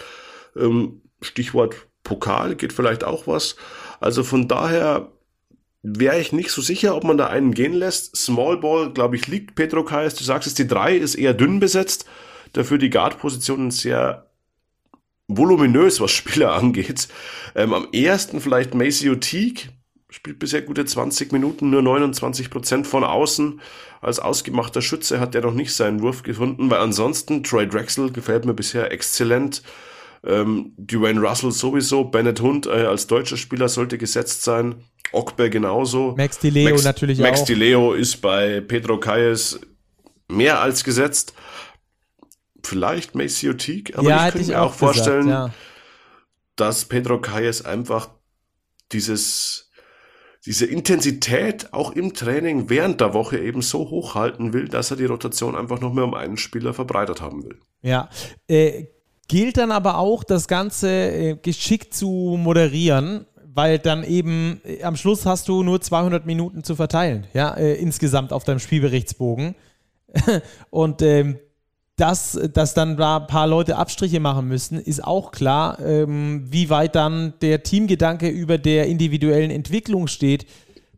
[0.57, 3.57] Ähm, Stichwort Pokal geht vielleicht auch was.
[3.99, 5.11] Also von daher
[5.83, 8.17] wäre ich nicht so sicher, ob man da einen gehen lässt.
[8.17, 10.15] Small Ball, glaube ich, liegt Petro Kayas.
[10.15, 12.05] Du sagst es, die drei ist eher dünn besetzt.
[12.53, 14.30] Dafür die Guard-Positionen sehr
[15.37, 17.09] voluminös, was Spieler angeht.
[17.55, 19.71] Ähm, am ersten vielleicht Macy Teague,
[20.11, 23.61] spielt bisher gute 20 Minuten, nur 29 Prozent von außen.
[24.01, 28.45] Als ausgemachter Schütze hat er noch nicht seinen Wurf gefunden, weil ansonsten Troy Drexel gefällt
[28.45, 29.63] mir bisher exzellent.
[30.25, 34.77] Ähm, Dwayne Russell sowieso, Bennett Hund äh, als deutscher Spieler sollte gesetzt sein.
[35.13, 36.15] Ogbe genauso.
[36.17, 37.41] Max DiLeo Max, natürlich Max auch.
[37.41, 39.61] Max DiLeo ist bei Pedro Kayes
[40.29, 41.35] mehr als gesetzt
[42.67, 45.55] vielleicht Maceo Teague, aber ja, ich könnte mir auch, auch vorstellen, gesagt, ja.
[46.57, 48.11] dass Pedro Calles einfach
[48.93, 49.71] dieses,
[50.47, 55.05] diese Intensität auch im Training während der Woche eben so hochhalten will, dass er die
[55.05, 57.59] Rotation einfach noch mehr um einen Spieler verbreitert haben will.
[57.83, 58.09] Ja,
[58.49, 58.87] äh,
[59.29, 64.97] gilt dann aber auch, das Ganze äh, geschickt zu moderieren, weil dann eben äh, am
[64.97, 69.55] Schluss hast du nur 200 Minuten zu verteilen, ja, äh, insgesamt auf deinem Spielberichtsbogen.
[70.71, 71.39] Und ähm,
[72.01, 75.79] dass, dass dann da ein paar Leute Abstriche machen müssen, ist auch klar.
[75.81, 80.47] Ähm, wie weit dann der Teamgedanke über der individuellen Entwicklung steht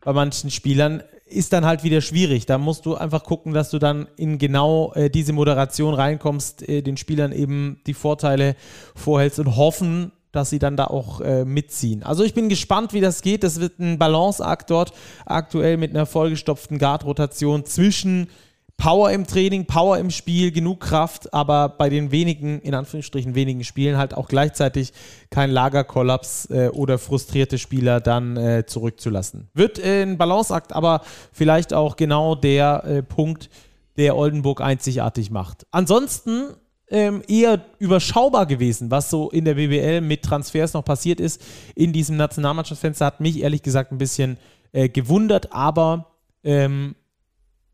[0.05, 2.47] bei manchen Spielern, ist dann halt wieder schwierig.
[2.47, 6.83] Da musst du einfach gucken, dass du dann in genau äh, diese Moderation reinkommst, äh,
[6.83, 8.55] den Spielern eben die Vorteile
[8.95, 12.05] vorhältst und hoffen, dass sie dann da auch äh, mitziehen.
[12.05, 13.43] Also ich bin gespannt, wie das geht.
[13.43, 14.93] Das wird ein Balanceakt dort
[15.27, 18.29] aktuell mit einer vollgestopften Guard-Rotation zwischen
[18.77, 23.63] Power im Training, Power im Spiel, genug Kraft, aber bei den wenigen, in Anführungsstrichen wenigen
[23.63, 24.93] Spielen halt auch gleichzeitig
[25.31, 29.49] kein Lagerkollaps äh, oder frustrierte Spieler dann äh, zurückzulassen.
[29.55, 31.03] Wird äh, ein Balanceakt, aber
[31.33, 33.51] vielleicht auch genau der äh, Punkt,
[33.97, 35.67] der Oldenburg einzigartig macht.
[35.71, 36.55] Ansonsten
[36.93, 41.43] ähm, eher überschaubar gewesen, was so in der BBL mit Transfers noch passiert ist.
[41.75, 44.39] In diesem Nationalmannschaftsfenster hat mich ehrlich gesagt ein bisschen
[44.73, 46.13] äh, gewundert, aber
[46.45, 46.95] ähm,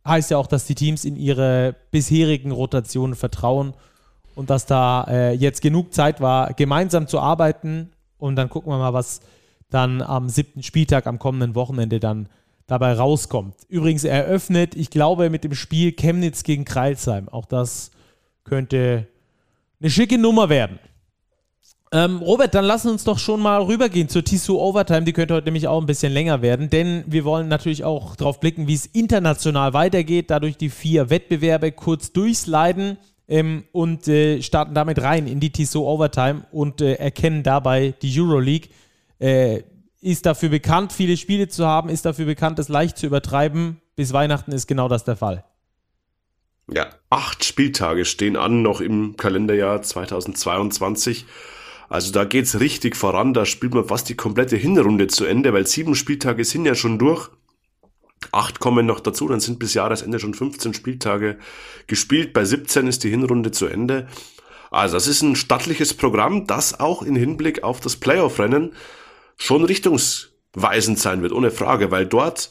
[0.08, 3.74] heißt ja auch, dass die Teams in ihre bisherigen Rotationen vertrauen
[4.34, 7.90] und dass da äh, jetzt genug Zeit war, gemeinsam zu arbeiten.
[8.18, 9.20] Und dann gucken wir mal, was
[9.70, 12.28] dann am siebten Spieltag, am kommenden Wochenende dann
[12.66, 13.54] dabei rauskommt.
[13.68, 17.28] Übrigens eröffnet, ich glaube, mit dem Spiel Chemnitz gegen Kreilsheim.
[17.28, 17.90] Auch das
[18.44, 19.06] könnte
[19.80, 20.78] eine schicke Nummer werden.
[21.90, 25.04] Ähm, Robert, dann lass uns doch schon mal rübergehen zur Tissot Overtime.
[25.04, 28.40] Die könnte heute nämlich auch ein bisschen länger werden, denn wir wollen natürlich auch darauf
[28.40, 34.74] blicken, wie es international weitergeht, dadurch die vier Wettbewerbe kurz durchsliden ähm, und äh, starten
[34.74, 38.68] damit rein in die Tissot Overtime und äh, erkennen dabei die Euroleague.
[39.18, 39.62] Äh,
[40.00, 43.80] ist dafür bekannt, viele Spiele zu haben, ist dafür bekannt, es leicht zu übertreiben.
[43.96, 45.44] Bis Weihnachten ist genau das der Fall.
[46.72, 51.24] Ja, acht Spieltage stehen an noch im Kalenderjahr 2022.
[51.88, 55.66] Also da geht's richtig voran, da spielt man fast die komplette Hinrunde zu Ende, weil
[55.66, 57.30] sieben Spieltage sind ja schon durch.
[58.32, 61.38] Acht kommen noch dazu, dann sind bis Jahresende schon 15 Spieltage
[61.86, 62.32] gespielt.
[62.32, 64.08] Bei 17 ist die Hinrunde zu Ende.
[64.70, 68.74] Also das ist ein stattliches Programm, das auch in Hinblick auf das Playoff-Rennen
[69.36, 72.50] schon richtungsweisend sein wird, ohne Frage, weil dort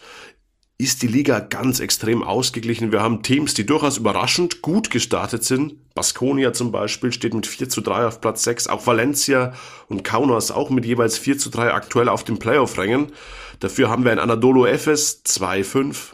[0.80, 2.92] ist die Liga ganz extrem ausgeglichen.
[2.92, 5.76] Wir haben Teams, die durchaus überraschend gut gestartet sind.
[5.98, 8.68] Baskonia zum Beispiel steht mit 4 zu 3 auf Platz 6.
[8.68, 9.54] Auch Valencia
[9.90, 13.12] und Kaunas auch mit jeweils 4 zu 3 aktuell auf dem Playoff-Rängen.
[13.62, 16.14] Dafür haben wir ein Anadolu Efes 2-5.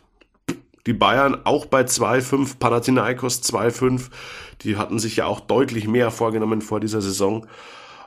[0.86, 2.60] Die Bayern auch bei 2-5.
[2.60, 4.04] Panathinaikos 2-5.
[4.62, 7.46] Die hatten sich ja auch deutlich mehr vorgenommen vor dieser Saison.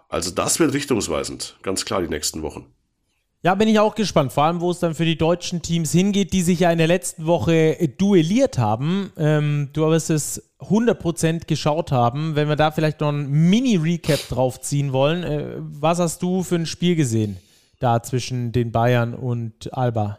[0.08, 1.58] Also das wird richtungsweisend.
[1.62, 2.72] Ganz klar die nächsten Wochen.
[3.42, 4.32] Ja, bin ich auch gespannt.
[4.32, 6.86] Vor allem, wo es dann für die deutschen Teams hingeht, die sich ja in der
[6.86, 9.12] letzten Woche duelliert haben.
[9.16, 12.36] Ähm, du wirst es 100% geschaut haben.
[12.36, 15.22] Wenn wir da vielleicht noch ein Mini-Recap drauf ziehen wollen.
[15.22, 17.36] Äh, was hast du für ein Spiel gesehen
[17.78, 20.18] da zwischen den Bayern und Alba?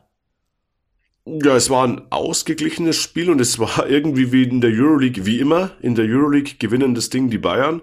[1.25, 5.39] Ja, es war ein ausgeglichenes Spiel und es war irgendwie wie in der Euroleague, wie
[5.39, 5.71] immer.
[5.81, 7.81] In der Euroleague gewinnen das Ding die Bayern.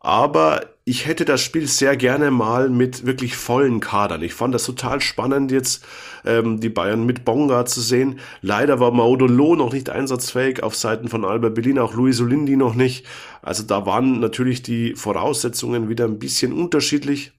[0.00, 4.22] Aber ich hätte das Spiel sehr gerne mal mit wirklich vollen Kadern.
[4.22, 5.84] Ich fand das total spannend jetzt,
[6.24, 8.18] ähm, die Bayern mit Bonga zu sehen.
[8.40, 12.74] Leider war Maudolo noch nicht einsatzfähig auf Seiten von Alba Berlin, auch Luis Olindi noch
[12.74, 13.06] nicht.
[13.42, 17.32] Also da waren natürlich die Voraussetzungen wieder ein bisschen unterschiedlich.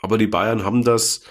[0.00, 1.22] Aber die Bayern haben das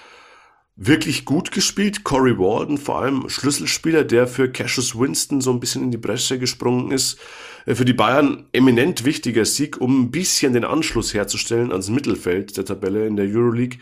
[0.76, 2.04] wirklich gut gespielt.
[2.04, 6.40] Corey Walden vor allem Schlüsselspieler, der für Cassius Winston so ein bisschen in die Bresche
[6.40, 7.20] gesprungen ist.
[7.66, 12.58] Äh, für die Bayern eminent wichtiger Sieg, um ein bisschen den Anschluss herzustellen ans Mittelfeld
[12.58, 13.80] der Tabelle in der Euroleague.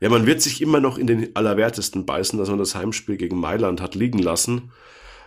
[0.00, 3.38] Ja, man wird sich immer noch in den Allerwertesten beißen, dass man das Heimspiel gegen
[3.38, 4.72] Mailand hat liegen lassen,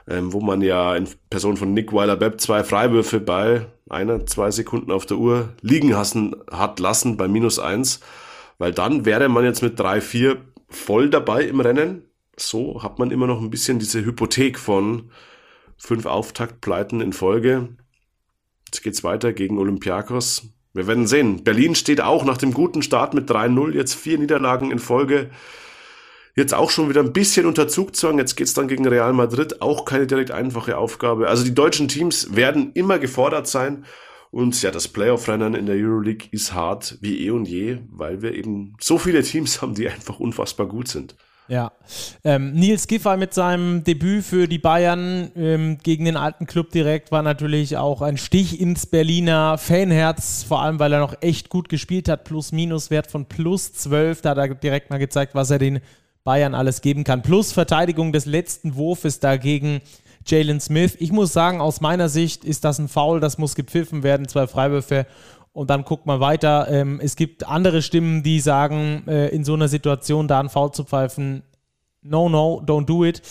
[0.07, 4.91] ähm, wo man ja in Person von Nick Weiler-Bepp zwei Freiwürfe bei einer, zwei Sekunden
[4.91, 8.01] auf der Uhr liegen hassen, hat lassen bei minus eins,
[8.57, 10.37] weil dann wäre man jetzt mit drei, vier
[10.67, 12.03] voll dabei im Rennen.
[12.35, 15.11] So hat man immer noch ein bisschen diese Hypothek von
[15.77, 17.69] fünf Auftaktpleiten in Folge.
[18.67, 20.49] Jetzt geht's weiter gegen Olympiakos.
[20.73, 21.43] Wir werden sehen.
[21.43, 25.31] Berlin steht auch nach dem guten Start mit 3-0, jetzt vier Niederlagen in Folge.
[26.35, 28.19] Jetzt auch schon wieder ein bisschen unter Zugzwang.
[28.19, 29.59] Jetzt geht's dann gegen Real Madrid.
[29.59, 31.29] Auch keine direkt einfache Aufgabe.
[31.29, 33.85] Also die deutschen Teams werden immer gefordert sein.
[34.37, 38.35] Und ja, das Playoff-Rennen in der Euroleague ist hart wie eh und je, weil wir
[38.35, 41.15] eben so viele Teams haben, die einfach unfassbar gut sind.
[41.47, 41.71] Ja,
[42.23, 47.11] ähm, Nils Giffey mit seinem Debüt für die Bayern ähm, gegen den alten Club direkt
[47.11, 51.67] war natürlich auch ein Stich ins Berliner Fanherz, vor allem weil er noch echt gut
[51.67, 55.79] gespielt hat, Plus-Minus-Wert von plus 12, da hat er direkt mal gezeigt, was er den
[56.23, 57.23] Bayern alles geben kann.
[57.23, 59.81] Plus Verteidigung des letzten Wurfes dagegen
[60.27, 60.95] Jalen Smith.
[60.99, 64.47] Ich muss sagen, aus meiner Sicht ist das ein Foul, das muss gepfiffen werden, zwei
[64.47, 65.05] Freiwürfe
[65.53, 66.67] und dann guckt man weiter.
[66.69, 70.71] Ähm, es gibt andere Stimmen, die sagen, äh, in so einer Situation da einen Foul
[70.71, 71.41] zu pfeifen,
[72.01, 73.21] no, no, don't do it.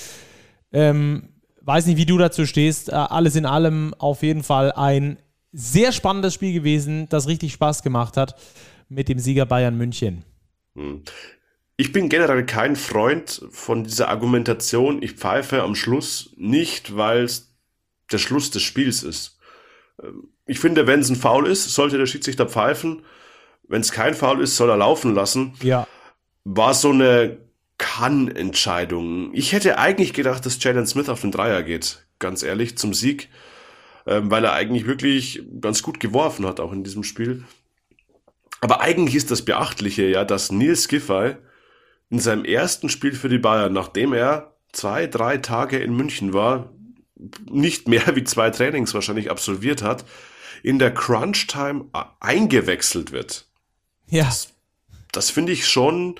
[0.72, 1.28] Ähm,
[1.62, 2.88] weiß nicht, wie du dazu stehst.
[2.88, 5.18] Äh, alles in allem auf jeden Fall ein
[5.52, 8.34] sehr spannendes Spiel gewesen, das richtig Spaß gemacht hat
[8.88, 10.24] mit dem Sieger Bayern München.
[11.76, 17.54] Ich bin generell kein Freund von dieser Argumentation, ich pfeife am Schluss nicht, weil es
[18.10, 19.38] der Schluss des Spiels ist.
[20.02, 23.04] Ähm, ich finde, wenn es ein Foul ist, sollte der Schiedsrichter pfeifen.
[23.68, 25.54] Wenn es kein Foul ist, soll er laufen lassen.
[25.60, 25.86] Ja.
[26.44, 27.38] War so eine
[27.78, 29.34] Kann-Entscheidung.
[29.34, 33.28] Ich hätte eigentlich gedacht, dass Jalen Smith auf den Dreier geht, ganz ehrlich, zum Sieg,
[34.06, 37.44] ähm, weil er eigentlich wirklich ganz gut geworfen hat, auch in diesem Spiel.
[38.60, 41.36] Aber eigentlich ist das Beachtliche ja, dass Nils Giffey
[42.10, 46.72] in seinem ersten Spiel für die Bayern, nachdem er zwei, drei Tage in München war,
[47.50, 50.04] nicht mehr wie zwei Trainings wahrscheinlich absolviert hat,
[50.62, 51.86] in der Crunch-Time
[52.20, 53.46] eingewechselt wird.
[54.08, 54.24] Ja.
[54.24, 54.54] Das,
[55.12, 56.16] das finde ich schon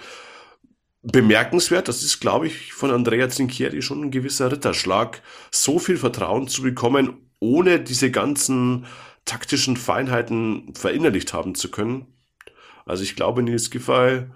[1.02, 1.88] bemerkenswert.
[1.88, 6.62] Das ist, glaube ich, von Andrea Zinchieri schon ein gewisser Ritterschlag, so viel Vertrauen zu
[6.62, 8.86] bekommen, ohne diese ganzen
[9.24, 12.06] taktischen Feinheiten verinnerlicht haben zu können.
[12.84, 14.26] Also ich glaube, Nils Giffey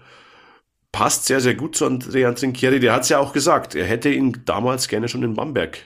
[0.92, 2.80] passt sehr, sehr gut zu Andrea Trinchieri.
[2.80, 5.78] Der hat es ja auch gesagt, er hätte ihn damals gerne schon in Bamberg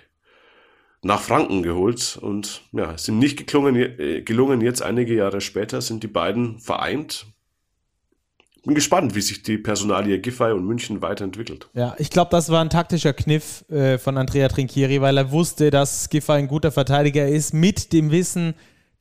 [1.02, 4.60] nach Franken geholt und ja, es sind nicht geklungen, äh, gelungen.
[4.62, 7.26] Jetzt einige Jahre später sind die beiden vereint.
[8.64, 11.68] Bin gespannt, wie sich die Personalie Giffey und München weiterentwickelt.
[11.74, 15.70] Ja, ich glaube, das war ein taktischer Kniff äh, von Andrea Trinchieri, weil er wusste,
[15.70, 18.54] dass Giffey ein guter Verteidiger ist, mit dem Wissen,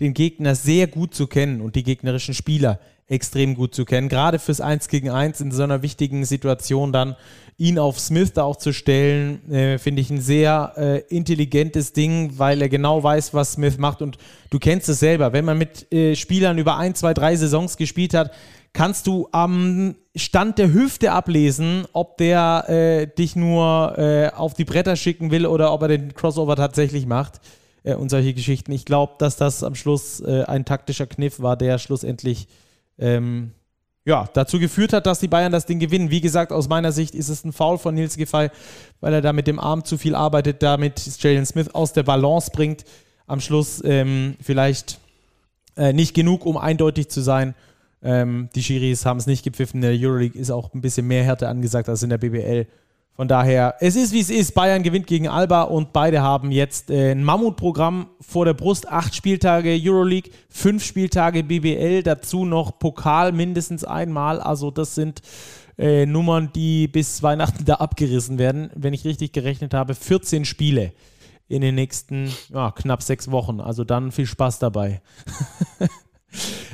[0.03, 4.09] den Gegner sehr gut zu kennen und die gegnerischen Spieler extrem gut zu kennen.
[4.09, 7.15] Gerade fürs 1 gegen 1 in so einer wichtigen Situation dann
[7.57, 12.33] ihn auf Smith da auch zu stellen, äh, finde ich ein sehr äh, intelligentes Ding,
[12.37, 14.01] weil er genau weiß, was Smith macht.
[14.01, 14.17] Und
[14.49, 18.13] du kennst es selber, wenn man mit äh, Spielern über ein, zwei, drei Saisons gespielt
[18.13, 18.31] hat,
[18.73, 24.65] kannst du am Stand der Hüfte ablesen, ob der äh, dich nur äh, auf die
[24.65, 27.39] Bretter schicken will oder ob er den Crossover tatsächlich macht
[27.83, 28.71] äh, und solche Geschichten.
[28.71, 32.47] Ich glaube, dass das am Schluss ein taktischer Kniff war, der schlussendlich
[32.97, 33.51] ähm,
[34.05, 36.09] ja, dazu geführt hat, dass die Bayern das Ding gewinnen.
[36.09, 38.49] Wie gesagt, aus meiner Sicht ist es ein Foul von Nils Giffey,
[38.99, 42.51] weil er da mit dem Arm zu viel arbeitet, damit Jalen Smith aus der Balance
[42.51, 42.83] bringt.
[43.27, 44.99] Am Schluss ähm, vielleicht
[45.77, 47.55] äh, nicht genug, um eindeutig zu sein.
[48.01, 49.81] Ähm, die Schiris haben es nicht gepfiffen.
[49.81, 52.67] In der Euroleague ist auch ein bisschen mehr Härte angesagt als in der BBL.
[53.15, 54.55] Von daher, es ist wie es ist.
[54.55, 58.89] Bayern gewinnt gegen Alba und beide haben jetzt äh, ein Mammutprogramm vor der Brust.
[58.89, 64.39] Acht Spieltage Euroleague, fünf Spieltage BBL, dazu noch Pokal mindestens einmal.
[64.39, 65.21] Also das sind
[65.77, 68.71] äh, Nummern, die bis Weihnachten da abgerissen werden.
[68.73, 70.91] Wenn ich richtig gerechnet habe, 14 Spiele
[71.47, 73.59] in den nächsten ja, knapp sechs Wochen.
[73.59, 75.01] Also dann viel Spaß dabei.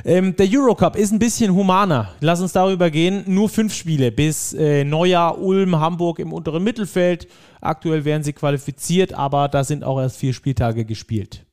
[0.05, 2.13] Ähm, der Eurocup ist ein bisschen humaner.
[2.21, 3.23] Lass uns darüber gehen.
[3.27, 7.27] Nur fünf Spiele bis äh, Neujahr, Ulm, Hamburg im unteren Mittelfeld.
[7.61, 11.45] Aktuell werden sie qualifiziert, aber da sind auch erst vier Spieltage gespielt.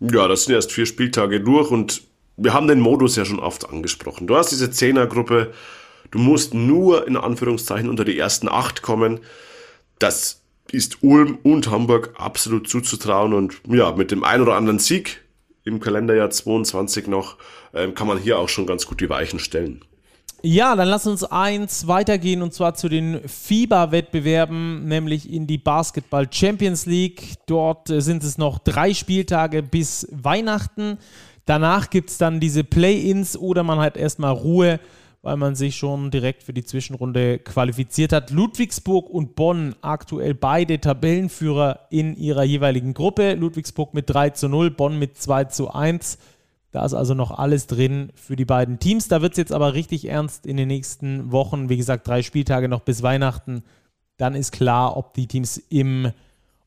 [0.00, 2.02] Ja, das sind erst vier Spieltage durch und
[2.36, 4.26] wir haben den Modus ja schon oft angesprochen.
[4.26, 5.52] Du hast diese Zehnergruppe,
[6.10, 9.20] du musst nur in Anführungszeichen unter die ersten acht kommen.
[9.98, 10.40] Das
[10.72, 15.22] ist Ulm und Hamburg absolut zuzutrauen und ja, mit dem ein oder anderen Sieg
[15.64, 17.36] im Kalenderjahr 22 noch
[17.74, 19.84] ähm, kann man hier auch schon ganz gut die Weichen stellen.
[20.42, 26.28] Ja, dann lass uns eins weitergehen und zwar zu den FIBA-Wettbewerben, nämlich in die Basketball
[26.32, 27.34] Champions League.
[27.44, 30.96] Dort sind es noch drei Spieltage bis Weihnachten.
[31.44, 34.80] Danach gibt es dann diese Play-ins oder man hat erstmal Ruhe,
[35.20, 38.30] weil man sich schon direkt für die Zwischenrunde qualifiziert hat.
[38.30, 43.34] Ludwigsburg und Bonn aktuell beide Tabellenführer in ihrer jeweiligen Gruppe.
[43.34, 46.16] Ludwigsburg mit 3 zu 0, Bonn mit 2 zu 1.
[46.72, 49.08] Da ist also noch alles drin für die beiden Teams.
[49.08, 51.68] Da wird es jetzt aber richtig ernst in den nächsten Wochen.
[51.68, 53.64] Wie gesagt, drei Spieltage noch bis Weihnachten.
[54.16, 56.12] Dann ist klar, ob die Teams im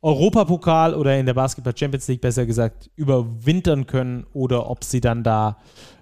[0.01, 5.23] Europapokal oder in der Basketball Champions League besser gesagt überwintern können oder ob sie dann
[5.23, 5.57] da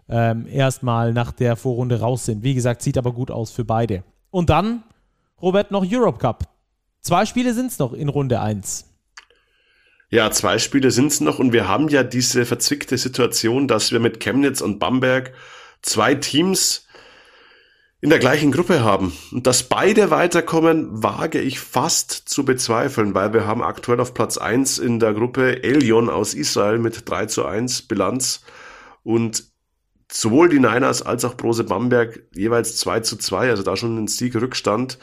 [0.10, 2.44] ähm, erstmal nach der Vorrunde raus sind.
[2.44, 4.04] Wie gesagt, sieht aber gut aus für beide.
[4.32, 4.84] Und dann,
[5.42, 6.46] Robert, noch Europe Cup.
[7.02, 8.91] Zwei Spiele sind es noch in Runde 1.
[10.12, 14.20] Ja, zwei Spiele sind's noch und wir haben ja diese verzwickte Situation, dass wir mit
[14.20, 15.34] Chemnitz und Bamberg
[15.82, 16.86] zwei Teams
[18.02, 19.14] in der gleichen Gruppe haben.
[19.32, 24.38] Und dass beide weiterkommen, wage ich fast zu bezweifeln, weil wir haben aktuell auf Platz
[24.38, 28.44] eins in der Gruppe Elion aus Israel mit 3 zu 1 Bilanz
[29.04, 29.46] und
[30.12, 34.08] sowohl die Niners als auch Brose Bamberg jeweils 2 zu 2, also da schon ein
[34.08, 34.98] Siegrückstand,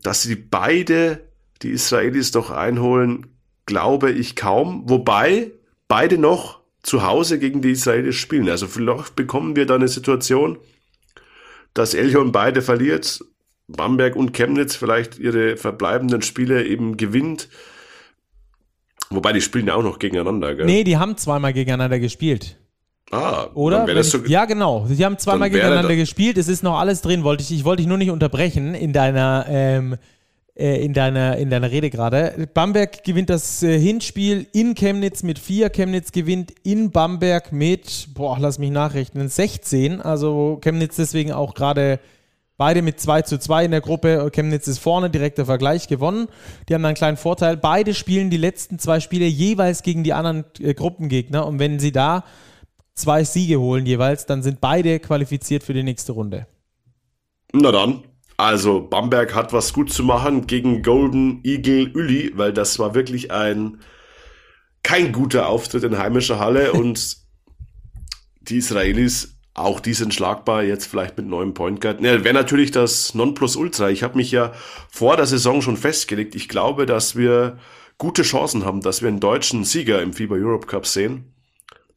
[0.00, 1.28] dass sie beide
[1.62, 4.88] die Israelis doch einholen, glaube ich kaum.
[4.88, 5.52] Wobei
[5.88, 8.48] beide noch zu Hause gegen die Israelis spielen.
[8.48, 10.58] Also vielleicht bekommen wir da eine Situation,
[11.74, 13.24] dass Eljon beide verliert,
[13.68, 17.48] Bamberg und Chemnitz vielleicht ihre verbleibenden Spiele eben gewinnt.
[19.10, 20.66] Wobei die spielen ja auch noch gegeneinander, gell?
[20.66, 22.56] Nee, die haben zweimal gegeneinander gespielt.
[23.10, 23.88] Ah, oder?
[23.88, 24.86] Ich, so, ja, genau.
[24.88, 26.38] Sie haben zweimal gegeneinander gespielt.
[26.38, 27.24] Es ist noch alles drin.
[27.24, 29.96] Wollte ich, ich wollte dich nur nicht unterbrechen in deiner ähm,
[30.60, 32.48] äh, in, deiner, in deiner Rede gerade.
[32.52, 35.70] Bamberg gewinnt das äh, Hinspiel in Chemnitz mit 4.
[35.70, 40.00] Chemnitz gewinnt in Bamberg mit, boah, lass mich nachrechnen, 16.
[40.02, 41.98] Also Chemnitz deswegen auch gerade
[42.58, 44.30] beide mit 2 zu 2 in der Gruppe.
[44.34, 46.28] Chemnitz ist vorne, direkter Vergleich gewonnen.
[46.68, 47.56] Die haben einen kleinen Vorteil.
[47.56, 51.46] Beide spielen die letzten zwei Spiele jeweils gegen die anderen äh, Gruppengegner.
[51.46, 52.22] Und wenn sie da
[52.94, 56.46] zwei Siege holen jeweils, dann sind beide qualifiziert für die nächste Runde.
[57.54, 58.04] Na dann,
[58.40, 63.30] also Bamberg hat was gut zu machen gegen Golden Eagle Uli, weil das war wirklich
[63.30, 63.80] ein
[64.82, 67.18] kein guter Auftritt in heimischer Halle und
[68.40, 72.00] die Israelis auch die sind schlagbar, jetzt vielleicht mit neuem Point Guard.
[72.00, 73.90] Ja, Wäre natürlich das Nonplusultra.
[73.90, 74.52] Ich habe mich ja
[74.90, 76.34] vor der Saison schon festgelegt.
[76.34, 77.58] Ich glaube, dass wir
[77.98, 81.34] gute Chancen haben, dass wir einen deutschen Sieger im FIBA Europe Cup sehen.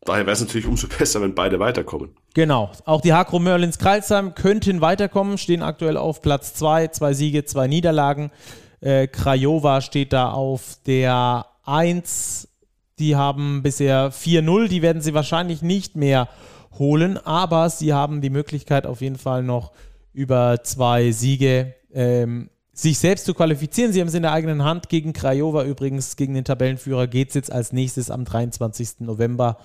[0.05, 2.09] Daher wäre es natürlich umso besser, wenn beide weiterkommen.
[2.33, 2.71] Genau.
[2.85, 7.67] Auch die Hakro Merlins Kreilsheim könnten weiterkommen, stehen aktuell auf Platz 2, zwei Siege, zwei
[7.67, 8.31] Niederlagen.
[8.81, 12.49] Äh, Krajova steht da auf der 1.
[12.99, 16.27] Die haben bisher 4-0, die werden sie wahrscheinlich nicht mehr
[16.77, 19.71] holen, aber sie haben die Möglichkeit auf jeden Fall noch
[20.13, 23.93] über zwei Siege ähm, sich selbst zu qualifizieren.
[23.93, 24.89] Sie haben es in der eigenen Hand.
[24.89, 28.99] Gegen Krajova übrigens, gegen den Tabellenführer, geht es jetzt als nächstes am 23.
[28.99, 29.57] November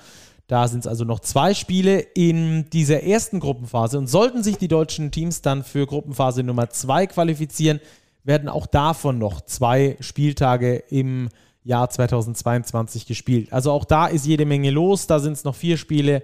[0.49, 3.99] da sind es also noch zwei Spiele in dieser ersten Gruppenphase.
[3.99, 7.81] Und sollten sich die deutschen Teams dann für Gruppenphase Nummer zwei qualifizieren,
[8.25, 11.29] werden auch davon noch zwei Spieltage im
[11.65, 13.53] Jahr 2022 gespielt.
[13.53, 15.07] Also auch da ist jede Menge los.
[15.07, 16.23] Da sind es noch vier Spiele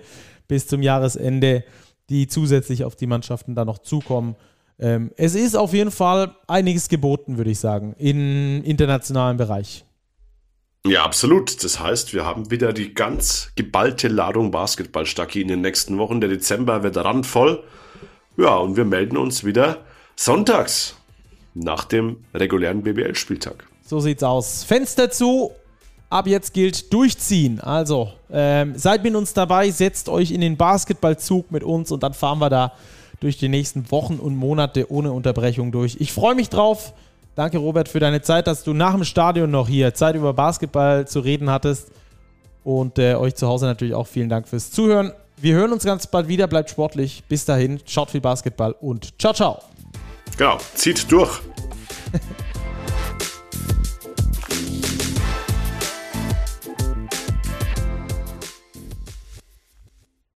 [0.48, 1.62] bis zum Jahresende,
[2.08, 4.36] die zusätzlich auf die Mannschaften da noch zukommen.
[4.78, 9.84] Ähm, es ist auf jeden Fall einiges geboten, würde ich sagen, im internationalen Bereich.
[10.86, 11.64] Ja, absolut.
[11.64, 16.20] Das heißt, wir haben wieder die ganz geballte Ladung Basketball-Stacki in den nächsten Wochen.
[16.20, 17.64] Der Dezember wird randvoll.
[18.36, 19.78] Ja, und wir melden uns wieder
[20.14, 20.96] sonntags
[21.54, 23.66] nach dem regulären BBL-Spieltag.
[23.82, 24.64] So sieht's aus.
[24.64, 25.52] Fenster zu.
[26.10, 27.60] Ab jetzt gilt durchziehen.
[27.60, 32.12] Also ähm, seid mit uns dabei, setzt euch in den Basketballzug mit uns und dann
[32.12, 32.72] fahren wir da
[33.20, 35.96] durch die nächsten Wochen und Monate ohne Unterbrechung durch.
[35.98, 36.92] Ich freue mich drauf.
[37.34, 41.06] Danke, Robert, für deine Zeit, dass du nach dem Stadion noch hier Zeit über Basketball
[41.06, 41.90] zu reden hattest.
[42.62, 45.12] Und äh, euch zu Hause natürlich auch vielen Dank fürs Zuhören.
[45.36, 46.46] Wir hören uns ganz bald wieder.
[46.46, 47.24] Bleibt sportlich.
[47.28, 49.62] Bis dahin, schaut viel Basketball und ciao, ciao.
[50.36, 51.40] Genau, zieht durch.